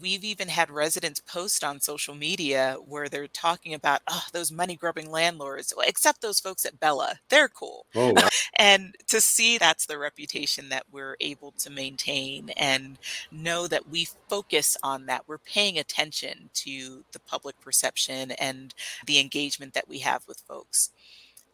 [0.00, 4.76] we've even had residents post on social media where they're talking about oh those money
[4.76, 7.18] grubbing landlords except those folks at bella.
[7.28, 7.86] They're cool.
[7.94, 8.28] Oh, wow.
[8.56, 12.98] and to see that's the reputation that we're able to maintain and
[13.30, 15.24] know that we focus on that.
[15.26, 18.74] We're paying attention to the public perception and
[19.06, 20.90] the engagement that we have with folks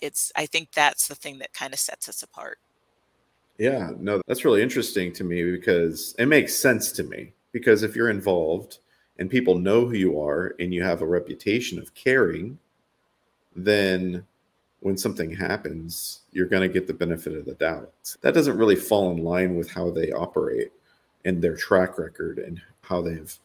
[0.01, 2.59] it's i think that's the thing that kind of sets us apart
[3.59, 7.97] yeah no that's really interesting to me because it makes sense to me because if
[7.97, 8.79] you're involved
[9.19, 12.59] and people know who you are and you have a reputation of caring,
[13.57, 14.25] then
[14.81, 17.93] when something happens, you're going to get the benefit of the doubt.
[18.21, 20.73] That doesn't really fall in line with how they operate
[21.25, 23.37] and their track record and how they've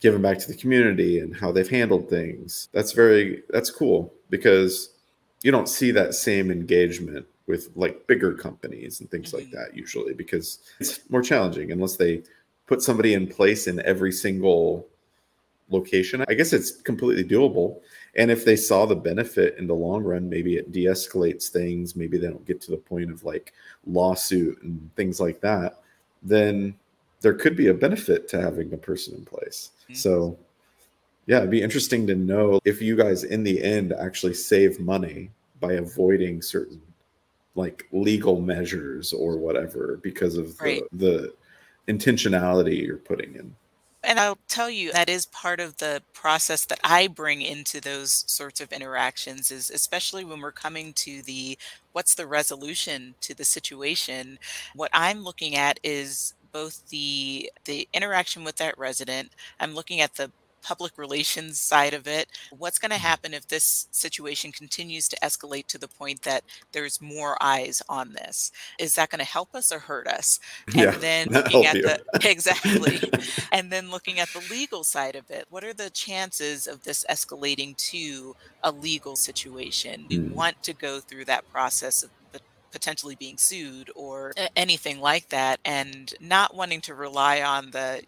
[0.00, 2.68] given back to the community and how they've handled things.
[2.72, 4.91] That's very that's cool because
[5.42, 9.56] you don't see that same engagement with like bigger companies and things like mm-hmm.
[9.56, 12.22] that usually because it's more challenging unless they
[12.66, 14.86] put somebody in place in every single
[15.68, 16.24] location.
[16.28, 17.80] I guess it's completely doable.
[18.14, 21.96] And if they saw the benefit in the long run, maybe it de escalates things.
[21.96, 23.52] Maybe they don't get to the point of like
[23.86, 25.80] lawsuit and things like that.
[26.22, 26.74] Then
[27.20, 29.70] there could be a benefit to having a person in place.
[29.84, 29.94] Mm-hmm.
[29.94, 30.38] So,
[31.26, 35.30] yeah, it'd be interesting to know if you guys in the end actually save money
[35.60, 36.80] by avoiding certain
[37.54, 40.82] like legal measures or whatever because of right.
[40.92, 41.34] the,
[41.86, 43.54] the intentionality you're putting in.
[44.04, 48.24] And I'll tell you that is part of the process that I bring into those
[48.26, 51.56] sorts of interactions is especially when we're coming to the
[51.92, 54.40] what's the resolution to the situation.
[54.74, 59.30] What I'm looking at is both the the interaction with that resident.
[59.60, 60.32] I'm looking at the
[60.62, 62.28] public relations side of it.
[62.56, 63.06] What's going to mm-hmm.
[63.06, 68.12] happen if this situation continues to escalate to the point that there's more eyes on
[68.12, 68.52] this?
[68.78, 70.40] Is that going to help us or hurt us?
[70.68, 71.82] And yeah, then looking at you.
[71.82, 73.00] the exactly.
[73.52, 75.46] and then looking at the legal side of it.
[75.50, 80.06] What are the chances of this escalating to a legal situation?
[80.08, 80.32] We mm.
[80.32, 82.10] want to go through that process of
[82.72, 88.02] potentially being sued or anything like that and not wanting to rely on the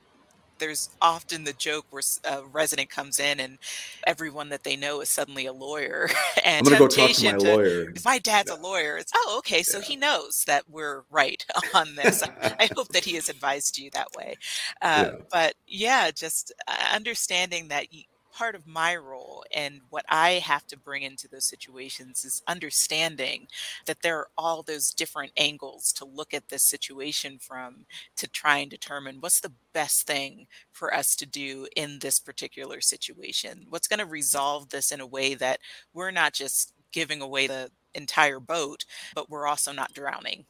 [0.64, 3.58] there's often the joke where a resident comes in and
[4.06, 6.08] everyone that they know is suddenly a lawyer.
[6.44, 7.92] and I'm gonna go talk to my to, lawyer.
[8.02, 8.56] My dad's yeah.
[8.56, 8.96] a lawyer.
[8.96, 9.84] It's oh okay, so yeah.
[9.84, 11.44] he knows that we're right
[11.74, 12.22] on this.
[12.42, 14.36] I hope that he has advised you that way.
[14.80, 15.18] Uh, yeah.
[15.30, 17.88] But yeah, just uh, understanding that
[18.34, 23.46] part of my role and what I have to bring into those situations is understanding
[23.86, 28.58] that there are all those different angles to look at this situation from to try
[28.58, 33.66] and determine what's the best thing for us to do in this particular situation.
[33.68, 35.60] What's going to resolve this in a way that
[35.92, 40.44] we're not just giving away the entire boat, but we're also not drowning.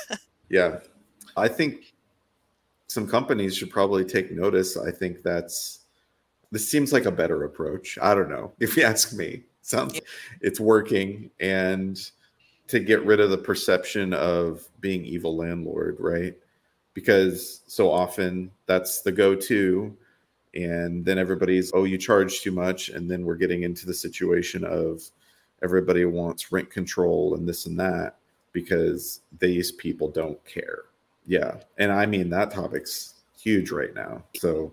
[0.50, 0.80] yeah.
[1.36, 1.94] I think
[2.88, 4.76] some companies should probably take notice.
[4.76, 5.79] I think that's
[6.50, 7.98] this seems like a better approach.
[8.00, 8.52] I don't know.
[8.60, 10.00] If you ask me, sounds yeah.
[10.40, 12.10] it's working and
[12.68, 16.36] to get rid of the perception of being evil landlord, right?
[16.94, 19.96] Because so often that's the go-to
[20.54, 24.64] and then everybody's oh you charge too much and then we're getting into the situation
[24.64, 25.02] of
[25.62, 28.16] everybody wants rent control and this and that
[28.52, 30.84] because these people don't care.
[31.26, 31.56] Yeah.
[31.78, 34.24] And I mean that topic's huge right now.
[34.36, 34.72] So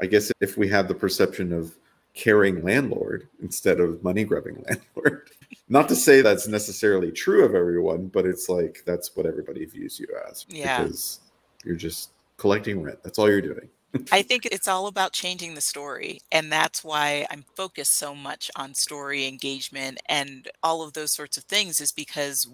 [0.00, 1.76] I guess if we have the perception of
[2.16, 5.30] caring landlord instead of money grubbing landlord.
[5.68, 10.00] Not to say that's necessarily true of everyone, but it's like that's what everybody views
[10.00, 10.46] you as.
[10.48, 10.82] Yeah.
[10.82, 11.20] Because
[11.64, 12.98] you're just collecting rent.
[13.04, 13.68] That's all you're doing.
[14.12, 16.20] I think it's all about changing the story.
[16.32, 21.36] And that's why I'm focused so much on story engagement and all of those sorts
[21.36, 22.48] of things, is because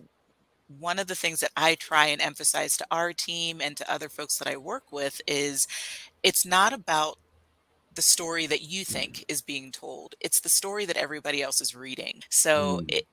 [0.79, 4.09] one of the things that I try and emphasize to our team and to other
[4.09, 5.67] folks that I work with is
[6.23, 7.19] it's not about
[7.95, 10.15] the story that you think is being told.
[10.21, 12.21] It's the story that everybody else is reading.
[12.31, 12.85] So mm.
[12.89, 13.07] it,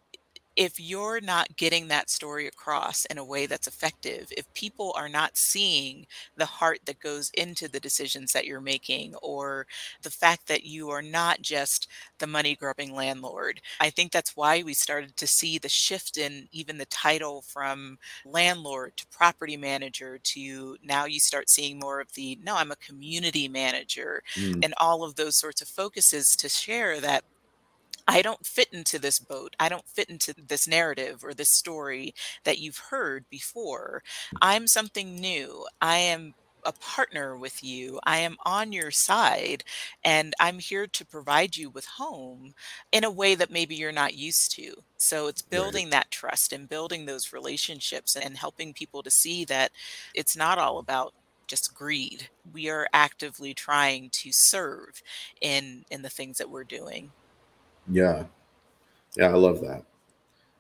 [0.56, 5.08] if you're not getting that story across in a way that's effective, if people are
[5.08, 9.68] not seeing the heart that goes into the decisions that you're making, or
[10.02, 11.88] the fact that you are not just
[12.18, 16.48] the money grubbing landlord, I think that's why we started to see the shift in
[16.52, 22.14] even the title from landlord to property manager to now you start seeing more of
[22.14, 24.64] the no, I'm a community manager, mm.
[24.64, 27.24] and all of those sorts of focuses to share that
[28.10, 29.56] I don't fit into this boat.
[29.60, 34.02] I don't fit into this narrative or this story that you've heard before.
[34.42, 35.68] I'm something new.
[35.80, 36.34] I am
[36.66, 38.00] a partner with you.
[38.04, 39.64] I am on your side
[40.04, 42.56] and I'm here to provide you with home
[42.92, 44.74] in a way that maybe you're not used to.
[44.98, 45.92] So it's building right.
[45.92, 49.72] that trust and building those relationships and helping people to see that
[50.16, 51.14] it's not all about
[51.46, 52.30] just greed.
[52.52, 55.04] We are actively trying to serve
[55.42, 57.12] in in the things that we're doing.
[57.90, 58.26] Yeah.
[59.18, 59.84] Yeah, I love that.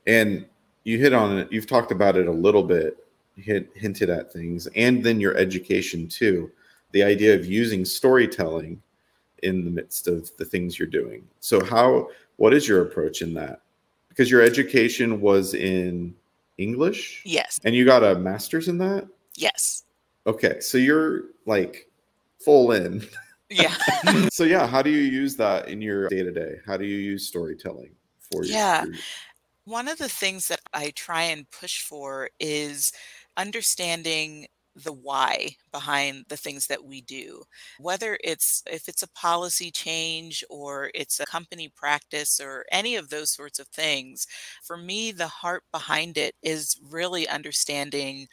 [0.08, 0.46] And
[0.84, 2.98] you hit on it, you've talked about it a little bit,
[3.36, 6.52] hit hinted at things, and then your education too.
[6.92, 8.82] The idea of using storytelling
[9.44, 11.24] in the midst of the things you're doing.
[11.40, 13.62] So how what is your approach in that?
[14.10, 16.16] Because your education was in
[16.58, 17.22] English?
[17.26, 17.60] Yes.
[17.64, 19.08] And you got a master's in that?
[19.36, 19.84] Yes.
[20.26, 20.60] Okay.
[20.60, 21.90] So you're like
[22.40, 23.06] full in.
[23.50, 23.76] Yeah.
[24.32, 26.56] so yeah, how do you use that in your day to day?
[26.66, 27.95] How do you use storytelling
[28.32, 28.86] for yeah.
[28.86, 28.93] Your,
[29.66, 32.91] One of the things that I try and push for is
[33.38, 37.41] understanding the why behind the things that we do
[37.80, 43.10] whether it's if it's a policy change or it's a company practice or any of
[43.10, 44.28] those sorts of things
[44.64, 48.28] for me the heart behind it is really understanding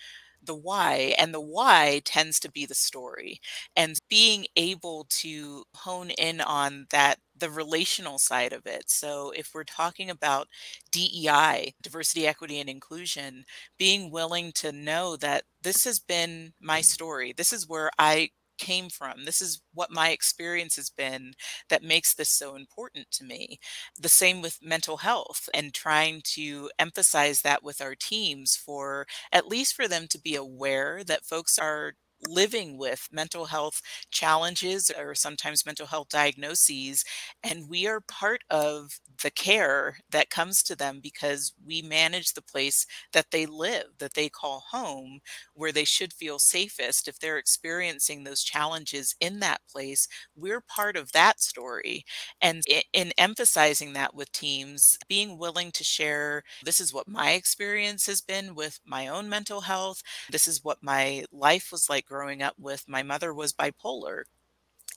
[0.47, 3.41] the why and the why tends to be the story
[3.77, 8.85] and being able to hone in on that the relational side of it.
[8.89, 10.49] So if we're talking about
[10.91, 13.45] DEI diversity equity and inclusion
[13.79, 18.89] being willing to know that this has been my story this is where I came
[18.89, 19.25] from.
[19.25, 21.33] This is what my experience has been
[21.69, 23.59] that makes this so important to me.
[24.01, 29.49] The same with mental health and trying to emphasize that with our teams for at
[29.49, 31.95] least for them to be aware that folks are
[32.27, 37.05] living with mental health challenges or sometimes mental health diagnoses.
[37.43, 42.43] And we are part of the care that comes to them because we manage the
[42.43, 45.21] place that they live, that they call home,
[45.55, 47.09] where they should feel safest.
[47.09, 52.05] If they're experiencing those challenges in that place, we're part of that story.
[52.41, 52.63] And
[52.93, 58.21] in emphasizing that with teams, being willing to share this is what my experience has
[58.21, 62.55] been with my own mental health, this is what my life was like growing up
[62.59, 62.85] with.
[62.89, 64.25] My mother was bipolar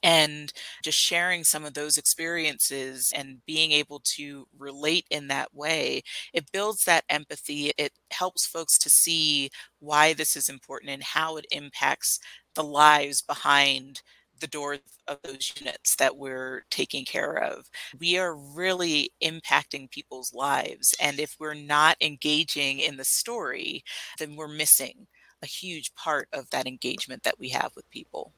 [0.03, 0.53] and
[0.83, 6.01] just sharing some of those experiences and being able to relate in that way
[6.33, 9.49] it builds that empathy it helps folks to see
[9.79, 12.19] why this is important and how it impacts
[12.55, 14.01] the lives behind
[14.39, 17.69] the doors of those units that we're taking care of.
[17.99, 20.95] We are really impacting people's lives.
[21.01, 23.83] And if we're not engaging in the story,
[24.17, 25.07] then we're missing
[25.41, 28.33] a huge part of that engagement that we have with people.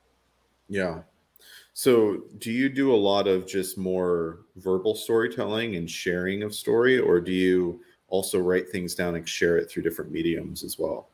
[0.70, 1.04] Yeah.
[1.74, 7.00] So, do you do a lot of just more verbal storytelling and sharing of story,
[7.00, 11.11] or do you also write things down and share it through different mediums as well?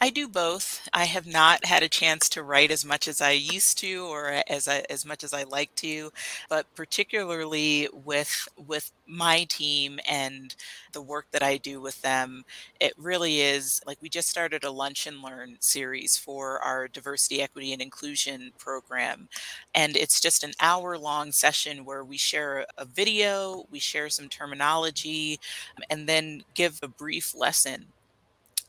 [0.00, 0.86] I do both.
[0.92, 4.42] I have not had a chance to write as much as I used to or
[4.48, 6.12] as I, as much as I like to,
[6.50, 10.54] but particularly with with my team and
[10.92, 12.44] the work that I do with them,
[12.80, 17.40] it really is like we just started a lunch and learn series for our diversity,
[17.40, 19.28] equity and inclusion program.
[19.74, 24.28] And it's just an hour long session where we share a video, we share some
[24.28, 25.40] terminology,
[25.88, 27.86] and then give a brief lesson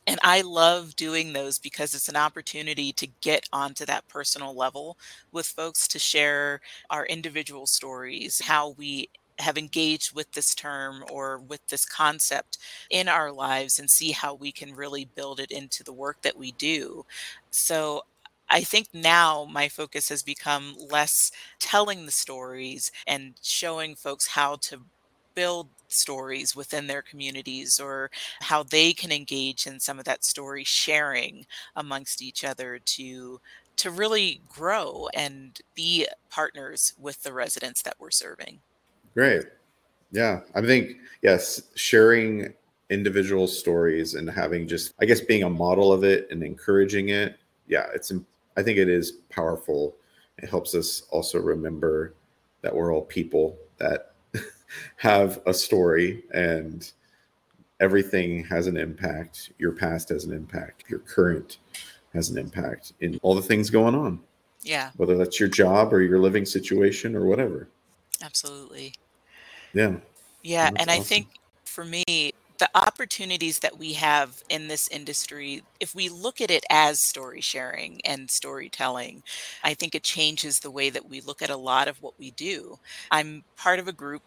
[0.07, 4.97] and I love doing those because it's an opportunity to get onto that personal level
[5.31, 11.39] with folks to share our individual stories, how we have engaged with this term or
[11.39, 12.57] with this concept
[12.89, 16.37] in our lives and see how we can really build it into the work that
[16.37, 17.05] we do.
[17.51, 18.03] So
[18.49, 24.57] I think now my focus has become less telling the stories and showing folks how
[24.61, 24.81] to
[25.35, 28.09] build stories within their communities or
[28.39, 33.39] how they can engage in some of that story sharing amongst each other to
[33.77, 38.59] to really grow and be partners with the residents that we're serving.
[39.13, 39.43] Great.
[40.11, 40.41] Yeah.
[40.53, 42.53] I think yes, sharing
[42.89, 47.37] individual stories and having just I guess being a model of it and encouraging it.
[47.67, 48.11] Yeah, it's
[48.57, 49.95] I think it is powerful.
[50.37, 52.13] It helps us also remember
[52.61, 54.14] that we're all people that
[54.97, 56.91] have a story and
[57.79, 59.51] everything has an impact.
[59.57, 60.83] Your past has an impact.
[60.87, 61.57] Your current
[62.13, 64.19] has an impact in all the things going on.
[64.61, 64.91] Yeah.
[64.97, 67.67] Whether that's your job or your living situation or whatever.
[68.21, 68.93] Absolutely.
[69.73, 69.97] Yeah.
[70.43, 70.67] Yeah.
[70.67, 71.01] and awesome.
[71.01, 71.27] I think
[71.65, 76.63] for me, the opportunities that we have in this industry, if we look at it
[76.69, 79.23] as story sharing and storytelling,
[79.63, 82.31] I think it changes the way that we look at a lot of what we
[82.31, 82.79] do.
[83.11, 84.21] I'm part of a group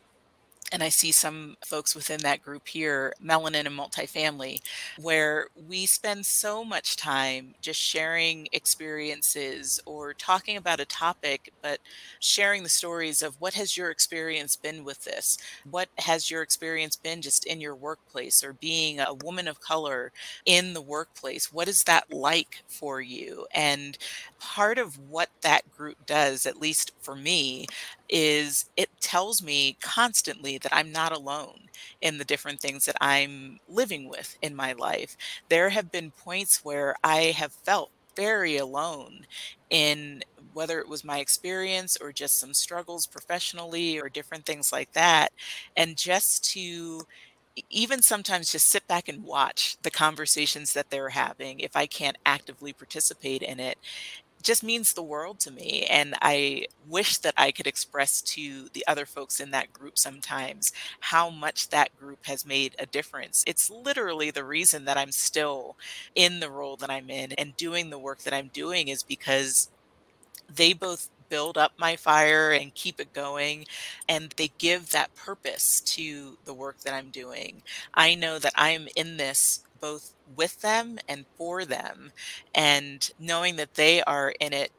[0.71, 4.61] and I see some folks within that group here, melanin and multifamily,
[4.99, 11.81] where we spend so much time just sharing experiences or talking about a topic, but
[12.21, 15.39] sharing the stories of what has your experience been with this?
[15.71, 20.13] What has your experience been just in your workplace or being a woman of color
[20.45, 21.53] in the workplace?
[21.53, 23.47] What is that like for you?
[23.55, 23.97] And
[24.39, 27.67] part of what that group does, at least for me,
[28.09, 31.69] is it tells me constantly that I'm not alone
[32.01, 35.17] in the different things that I'm living with in my life.
[35.49, 39.27] There have been points where I have felt very alone
[39.71, 44.93] in whether it was my experience or just some struggles professionally or different things like
[44.93, 45.31] that.
[45.77, 47.03] And just to
[47.71, 52.17] even sometimes just sit back and watch the conversations that they're having if I can't
[52.25, 53.79] actively participate in it
[54.43, 55.87] just means the world to me.
[55.91, 60.73] And I wish that I could express to the other folks in that group sometimes
[61.01, 63.45] how much that group has made a difference.
[63.47, 65.77] It's literally the reason that I'm still
[66.15, 69.69] in the role that I'm in and doing the work that I'm doing is because
[70.55, 73.67] they both build up my fire and keep it going
[74.09, 77.63] and they give that purpose to the work that I'm doing.
[77.95, 82.13] I know that I'm in this both with them and for them.
[82.55, 84.71] And knowing that they are in it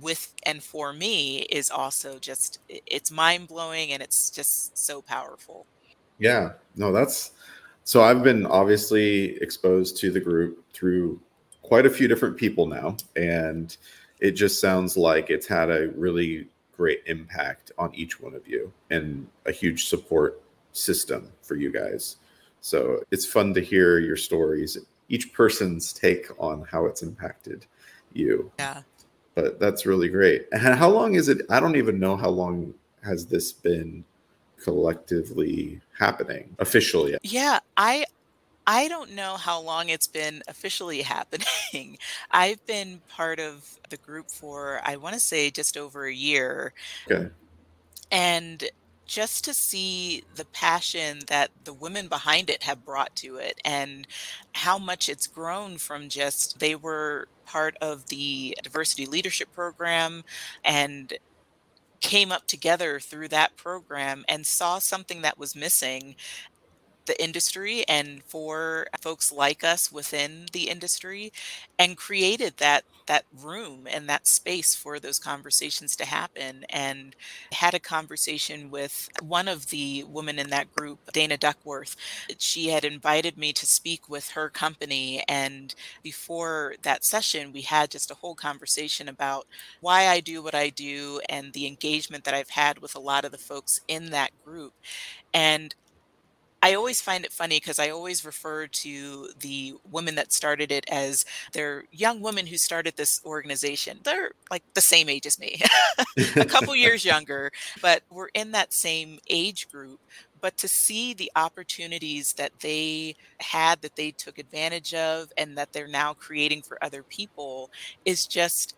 [0.00, 5.66] with and for me is also just, it's mind blowing and it's just so powerful.
[6.18, 7.32] Yeah, no, that's
[7.84, 11.20] so I've been obviously exposed to the group through
[11.62, 12.96] quite a few different people now.
[13.16, 13.76] And
[14.20, 18.72] it just sounds like it's had a really great impact on each one of you
[18.90, 20.40] and a huge support
[20.72, 22.16] system for you guys.
[22.60, 27.66] So it's fun to hear your stories, each person's take on how it's impacted
[28.12, 28.50] you.
[28.58, 28.82] Yeah.
[29.34, 30.46] But that's really great.
[30.52, 31.42] And how long is it?
[31.48, 34.04] I don't even know how long has this been
[34.62, 37.16] collectively happening officially.
[37.22, 38.04] Yeah, I
[38.66, 41.98] I don't know how long it's been officially happening.
[42.30, 46.72] I've been part of the group for I want to say just over a year.
[47.10, 47.30] Okay.
[48.12, 48.64] And
[49.10, 54.06] just to see the passion that the women behind it have brought to it and
[54.54, 60.22] how much it's grown from just they were part of the diversity leadership program
[60.64, 61.14] and
[62.00, 66.14] came up together through that program and saw something that was missing
[67.10, 71.32] the industry and for folks like us within the industry
[71.78, 76.64] and created that that room and that space for those conversations to happen.
[76.70, 77.16] And
[77.52, 81.96] had a conversation with one of the women in that group Dana Duckworth.
[82.38, 87.90] She had invited me to speak with her company and before that session we had
[87.90, 89.46] just a whole conversation about
[89.80, 93.24] why I do what I do and the engagement that I've had with a lot
[93.24, 94.74] of the folks in that group.
[95.34, 95.74] And
[96.62, 100.84] I always find it funny because I always refer to the women that started it
[100.90, 103.98] as they're young women who started this organization.
[104.04, 105.62] They're like the same age as me,
[106.36, 107.50] a couple years younger,
[107.80, 110.00] but we're in that same age group.
[110.42, 115.72] But to see the opportunities that they had, that they took advantage of, and that
[115.72, 117.70] they're now creating for other people
[118.04, 118.74] is just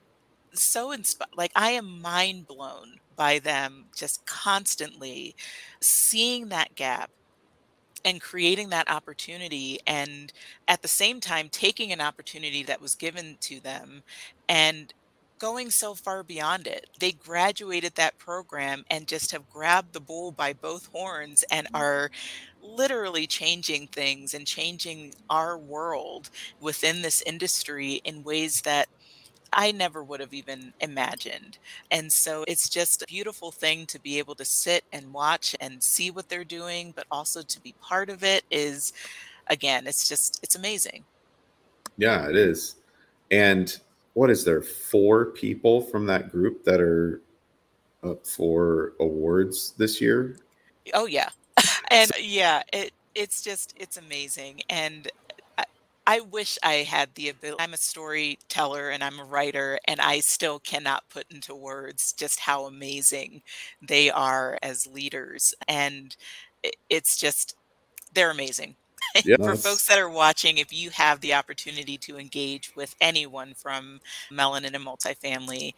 [0.53, 1.31] so inspired.
[1.37, 5.37] Like, I am mind blown by them just constantly
[5.81, 7.11] seeing that gap
[8.05, 10.33] and creating that opportunity and
[10.67, 14.03] at the same time taking an opportunity that was given to them
[14.49, 14.93] and
[15.39, 16.89] going so far beyond it.
[17.01, 21.77] They graduated that program and just have grabbed the bull by both horns and mm-hmm.
[21.77, 22.11] are
[22.63, 26.31] literally changing things and changing our world
[26.61, 28.89] within this industry in ways that
[29.53, 31.59] I never would have even imagined.
[31.91, 35.83] And so it's just a beautiful thing to be able to sit and watch and
[35.83, 38.93] see what they're doing, but also to be part of it is,
[39.49, 41.05] again, it's just, it's amazing.
[41.99, 42.77] Yeah, it is.
[43.31, 43.79] And
[44.15, 44.63] what is there?
[44.63, 47.21] Four people from that group that are
[48.03, 50.37] up for awards this year?
[50.95, 51.29] Oh, yeah.
[51.91, 54.63] and yeah, it, it's just, it's amazing.
[54.69, 55.11] And
[56.07, 57.63] I wish I had the ability.
[57.63, 62.41] I'm a storyteller and I'm a writer, and I still cannot put into words just
[62.41, 63.43] how amazing
[63.81, 65.55] they are as leaders.
[65.69, 66.17] And
[66.91, 67.57] it's just,
[68.15, 68.77] they're amazing.
[69.25, 73.55] Yeah, For folks that are watching, if you have the opportunity to engage with anyone
[73.55, 74.01] from
[74.33, 75.75] Melanin and Multifamily,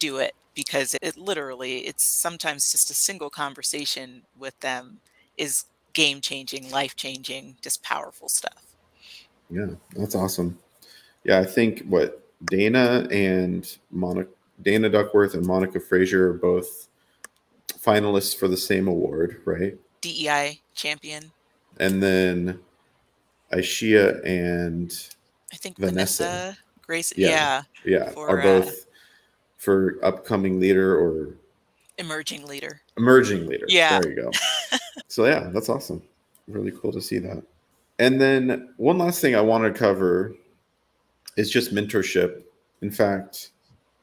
[0.00, 5.00] do it because it, it literally, it's sometimes just a single conversation with them
[5.38, 8.67] is game changing, life changing, just powerful stuff.
[9.50, 10.58] Yeah, that's awesome.
[11.24, 14.30] Yeah, I think what Dana and Monica,
[14.62, 16.88] Dana Duckworth and Monica Frazier are both
[17.68, 19.76] finalists for the same award, right?
[20.00, 21.30] DEI champion.
[21.80, 22.60] And then
[23.52, 24.92] Aishia and
[25.52, 27.12] I think Vanessa, Vanessa Grace.
[27.16, 28.90] Yeah, yeah, yeah for, are both uh,
[29.56, 31.34] for upcoming leader or
[31.98, 32.80] emerging leader.
[32.96, 33.66] Emerging leader.
[33.68, 34.30] Yeah, there you go.
[35.08, 36.02] so yeah, that's awesome.
[36.46, 37.42] Really cool to see that.
[37.98, 40.34] And then one last thing I want to cover
[41.36, 42.42] is just mentorship.
[42.82, 43.50] In fact,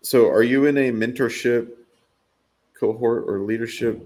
[0.02, 1.70] so are you in a mentorship
[2.80, 4.02] cohort or leadership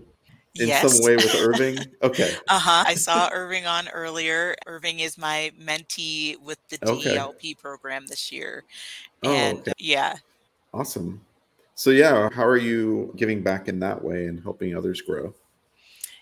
[0.56, 0.82] in yes.
[0.82, 1.80] some way with Irving?
[2.02, 2.34] Okay.
[2.48, 2.84] uh huh.
[2.88, 4.56] I saw Irving on earlier.
[4.66, 7.16] Irving is my mentee with the okay.
[7.16, 8.64] DELP program this year.
[9.24, 9.74] Oh, and oh, okay.
[9.78, 10.16] yeah.
[10.74, 11.22] Awesome.
[11.76, 15.34] So, yeah, how are you giving back in that way and helping others grow?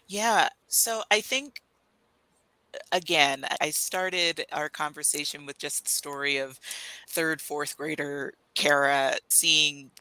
[0.07, 0.49] Yeah.
[0.67, 1.61] So, I think
[2.91, 6.59] again, I started our conversation with just the story of
[7.09, 9.91] third, fourth grader Khara seeing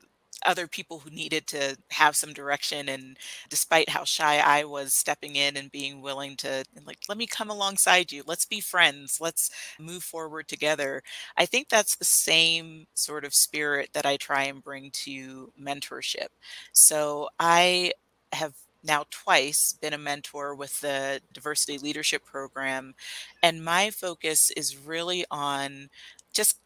[0.44, 3.16] other people who needed to have some direction and
[3.48, 7.50] despite how shy I was stepping in and being willing to like let me come
[7.50, 8.22] alongside you.
[8.26, 9.18] Let's be friends.
[9.20, 9.50] Let's
[9.80, 11.02] move forward together.
[11.36, 16.28] I think that's the same sort of spirit that I try and bring to mentorship.
[16.72, 17.92] So I
[18.32, 18.54] have
[18.86, 22.94] now twice been a mentor with the diversity leadership program
[23.42, 25.88] and my focus is really on
[26.32, 26.58] just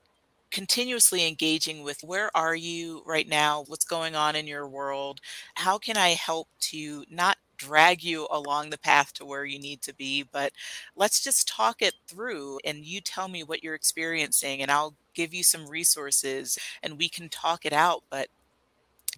[0.50, 3.64] continuously engaging with where are you right now?
[3.68, 5.20] What's going on in your world?
[5.54, 9.82] How can i help to not drag you along the path to where you need
[9.82, 10.50] to be but
[10.96, 15.34] let's just talk it through and you tell me what you're experiencing and i'll give
[15.34, 18.28] you some resources and we can talk it out but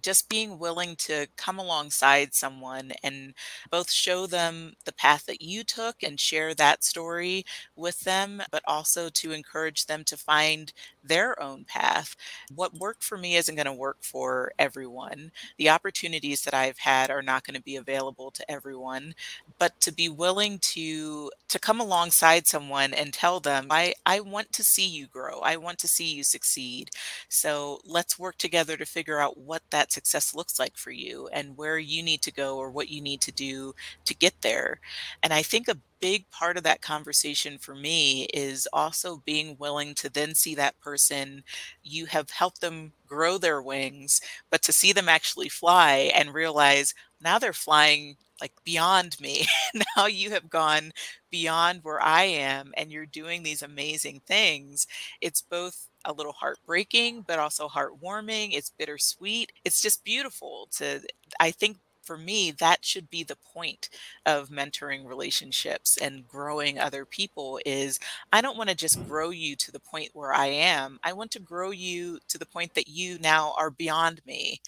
[0.03, 3.33] just being willing to come alongside someone and
[3.71, 7.45] both show them the path that you took and share that story
[7.75, 10.73] with them, but also to encourage them to find
[11.03, 12.15] their own path.
[12.53, 15.31] What worked for me isn't going to work for everyone.
[15.57, 19.15] The opportunities that I've had are not going to be available to everyone,
[19.59, 24.51] but to be willing to to come alongside someone and tell them, I I want
[24.53, 25.39] to see you grow.
[25.39, 26.89] I want to see you succeed.
[27.29, 31.57] So let's work together to figure out what that success looks like for you and
[31.57, 33.73] where you need to go or what you need to do
[34.05, 34.79] to get there.
[35.21, 39.95] And I think a big part of that conversation for me is also being willing
[39.95, 41.43] to then see that person.
[41.83, 44.19] You have helped them grow their wings
[44.49, 49.45] but to see them actually fly and realize now they're flying like beyond me.
[49.97, 50.91] Now you have gone
[51.31, 54.85] beyond where i am and you're doing these amazing things.
[55.21, 60.99] It's both a little heartbreaking but also heartwarming it's bittersweet it's just beautiful to
[61.39, 63.89] i think for me, that should be the point
[64.25, 67.99] of mentoring relationships and growing other people is
[68.31, 70.99] I don't want to just grow you to the point where I am.
[71.03, 74.61] I want to grow you to the point that you now are beyond me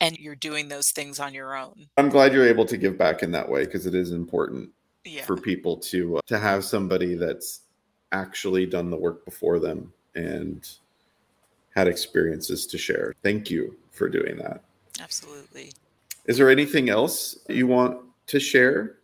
[0.00, 1.86] and you're doing those things on your own.
[1.96, 4.70] I'm glad you're able to give back in that way because it is important
[5.04, 5.24] Yeah.
[5.24, 7.60] for people to uh, to have somebody that's
[8.12, 10.68] actually done the work before them and
[11.74, 13.14] had experiences to share.
[13.22, 14.62] Thank you for doing that.
[15.00, 15.72] Absolutely.
[16.26, 19.00] Is there anything else you want to share?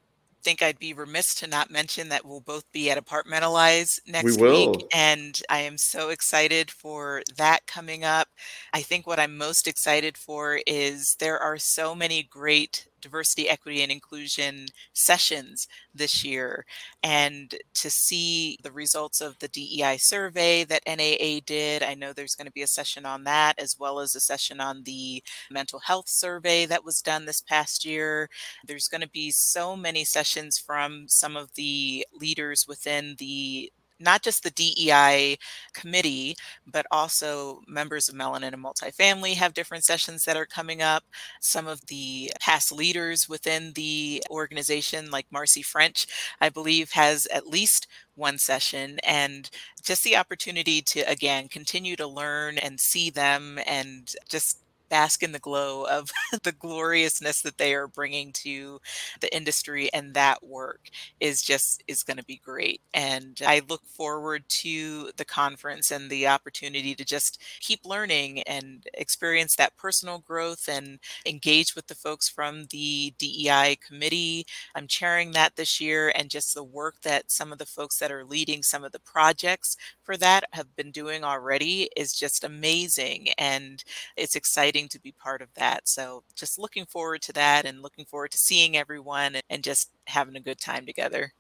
[0.47, 4.71] think I'd be remiss to not mention that we'll both be at Apartmentalize next will.
[4.71, 4.87] week.
[4.95, 8.29] And I am so excited for that coming up.
[8.73, 13.83] I think what I'm most excited for is there are so many great diversity, equity,
[13.83, 16.65] and inclusion sessions this year.
[17.03, 22.35] And to see the results of the DEI survey that NAA did, I know there's
[22.35, 25.81] going to be a session on that, as well as a session on the mental
[25.81, 28.29] health survey that was done this past year.
[28.67, 34.23] There's going to be so many sessions from some of the leaders within the not
[34.23, 35.39] just the DEI
[35.73, 36.37] committee,
[36.67, 41.05] but also members of Melanin and Multifamily have different sessions that are coming up.
[41.41, 46.07] Some of the past leaders within the organization, like Marcy French,
[46.41, 48.99] I believe, has at least one session.
[49.05, 49.49] And
[49.83, 55.33] just the opportunity to, again, continue to learn and see them and just bask in
[55.33, 56.11] the glow of
[56.43, 58.81] the gloriousness that they are bringing to
[59.21, 60.89] the industry and that work
[61.21, 62.81] is just is going to be great.
[62.95, 68.87] And i look forward to the conference and the opportunity to just keep learning and
[68.95, 74.47] experience that personal growth and engage with the folks from the dei committee.
[74.75, 78.13] I'm chairing that this year and just the work that some of the folks that
[78.13, 83.29] are leading some of the projects for that have been doing already is just amazing
[83.39, 83.83] and
[84.17, 85.89] it's exciting to be part of that.
[85.89, 90.37] So just looking forward to that and looking forward to seeing everyone and just having
[90.37, 91.33] a good time together.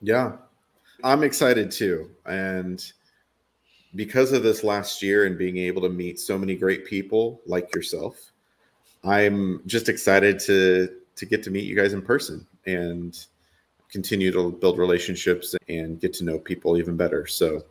[0.00, 0.32] Yeah,
[1.02, 2.10] I'm excited too.
[2.26, 2.84] And
[3.94, 7.74] because of this last year and being able to meet so many great people like
[7.74, 8.32] yourself,
[9.04, 13.26] I'm just excited to to get to meet you guys in person and
[13.90, 17.26] continue to build relationships and get to know people even better.
[17.26, 17.64] So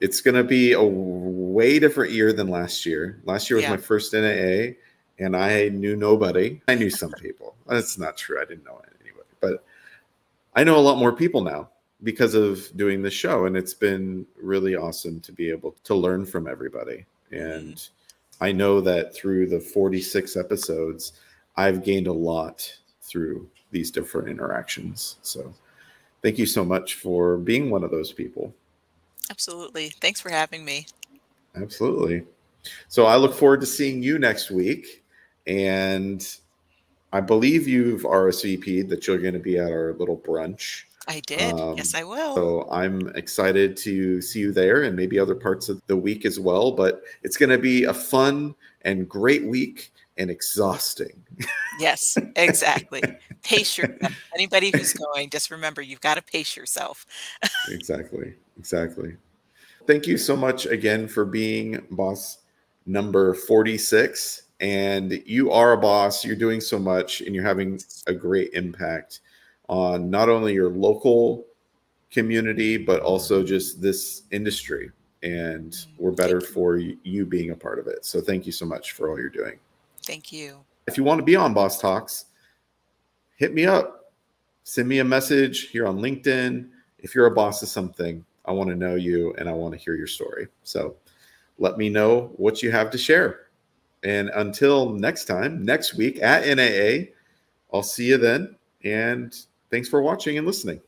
[0.00, 3.20] it's going to be a way different year than last year.
[3.24, 3.70] Last year was Yeah.
[3.70, 4.74] my first NAA
[5.18, 6.60] and I knew nobody.
[6.68, 7.54] I knew some people.
[7.66, 8.40] That's not true.
[8.40, 9.64] I didn't know anybody, but
[10.54, 11.70] I know a lot more people now
[12.04, 16.24] because of doing the show and it's been really awesome to be able to learn
[16.24, 18.44] from everybody and mm-hmm.
[18.44, 21.12] i know that through the 46 episodes
[21.56, 22.70] i've gained a lot
[23.02, 25.52] through these different interactions so
[26.22, 28.54] thank you so much for being one of those people
[29.30, 29.88] Absolutely.
[29.88, 30.86] Thanks for having me.
[31.56, 32.24] absolutely
[32.88, 35.04] so i look forward to seeing you next week
[35.46, 36.38] and
[37.12, 41.52] i believe you've rsvp'd that you're going to be at our little brunch I did.
[41.52, 42.34] Um, yes, I will.
[42.34, 46.40] So I'm excited to see you there and maybe other parts of the week as
[46.40, 46.72] well.
[46.72, 51.22] But it's going to be a fun and great week and exhausting.
[51.78, 53.02] yes, exactly.
[53.42, 54.14] pace yourself.
[54.34, 57.04] Anybody who's going, just remember you've got to pace yourself.
[57.68, 58.34] exactly.
[58.58, 59.16] Exactly.
[59.86, 62.38] Thank you so much again for being boss
[62.86, 64.42] number 46.
[64.60, 66.24] And you are a boss.
[66.24, 69.20] You're doing so much and you're having a great impact
[69.68, 71.44] on not only your local
[72.10, 74.90] community, but also just this industry.
[75.22, 78.04] And we're better for you being a part of it.
[78.04, 79.58] So thank you so much for all you're doing.
[80.02, 80.58] Thank you.
[80.86, 82.26] If you want to be on Boss Talks,
[83.36, 84.12] hit me up.
[84.64, 86.68] Send me a message here on LinkedIn.
[86.98, 89.78] If you're a boss of something, I want to know you and I want to
[89.78, 90.48] hear your story.
[90.62, 90.96] So
[91.58, 93.40] let me know what you have to share.
[94.02, 97.10] And until next time, next week at NAA,
[97.72, 98.56] I'll see you then.
[98.84, 99.34] And
[99.70, 100.80] thanks for watching and listening.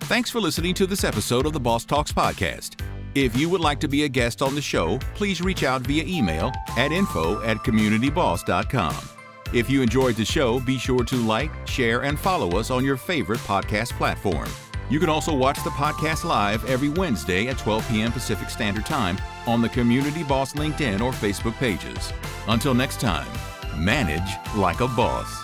[0.00, 2.80] Thanks for listening to this episode of the Boss Talks podcast.
[3.14, 6.04] If you would like to be a guest on the show, please reach out via
[6.04, 8.96] email at info at communityboss.com.
[9.52, 12.96] If you enjoyed the show, be sure to like, share, and follow us on your
[12.96, 14.48] favorite podcast platform.
[14.90, 18.12] You can also watch the podcast live every Wednesday at 12 p.m.
[18.12, 22.12] Pacific Standard Time on the Community Boss LinkedIn or Facebook pages.
[22.48, 23.26] Until next time,
[23.76, 25.43] manage like a boss.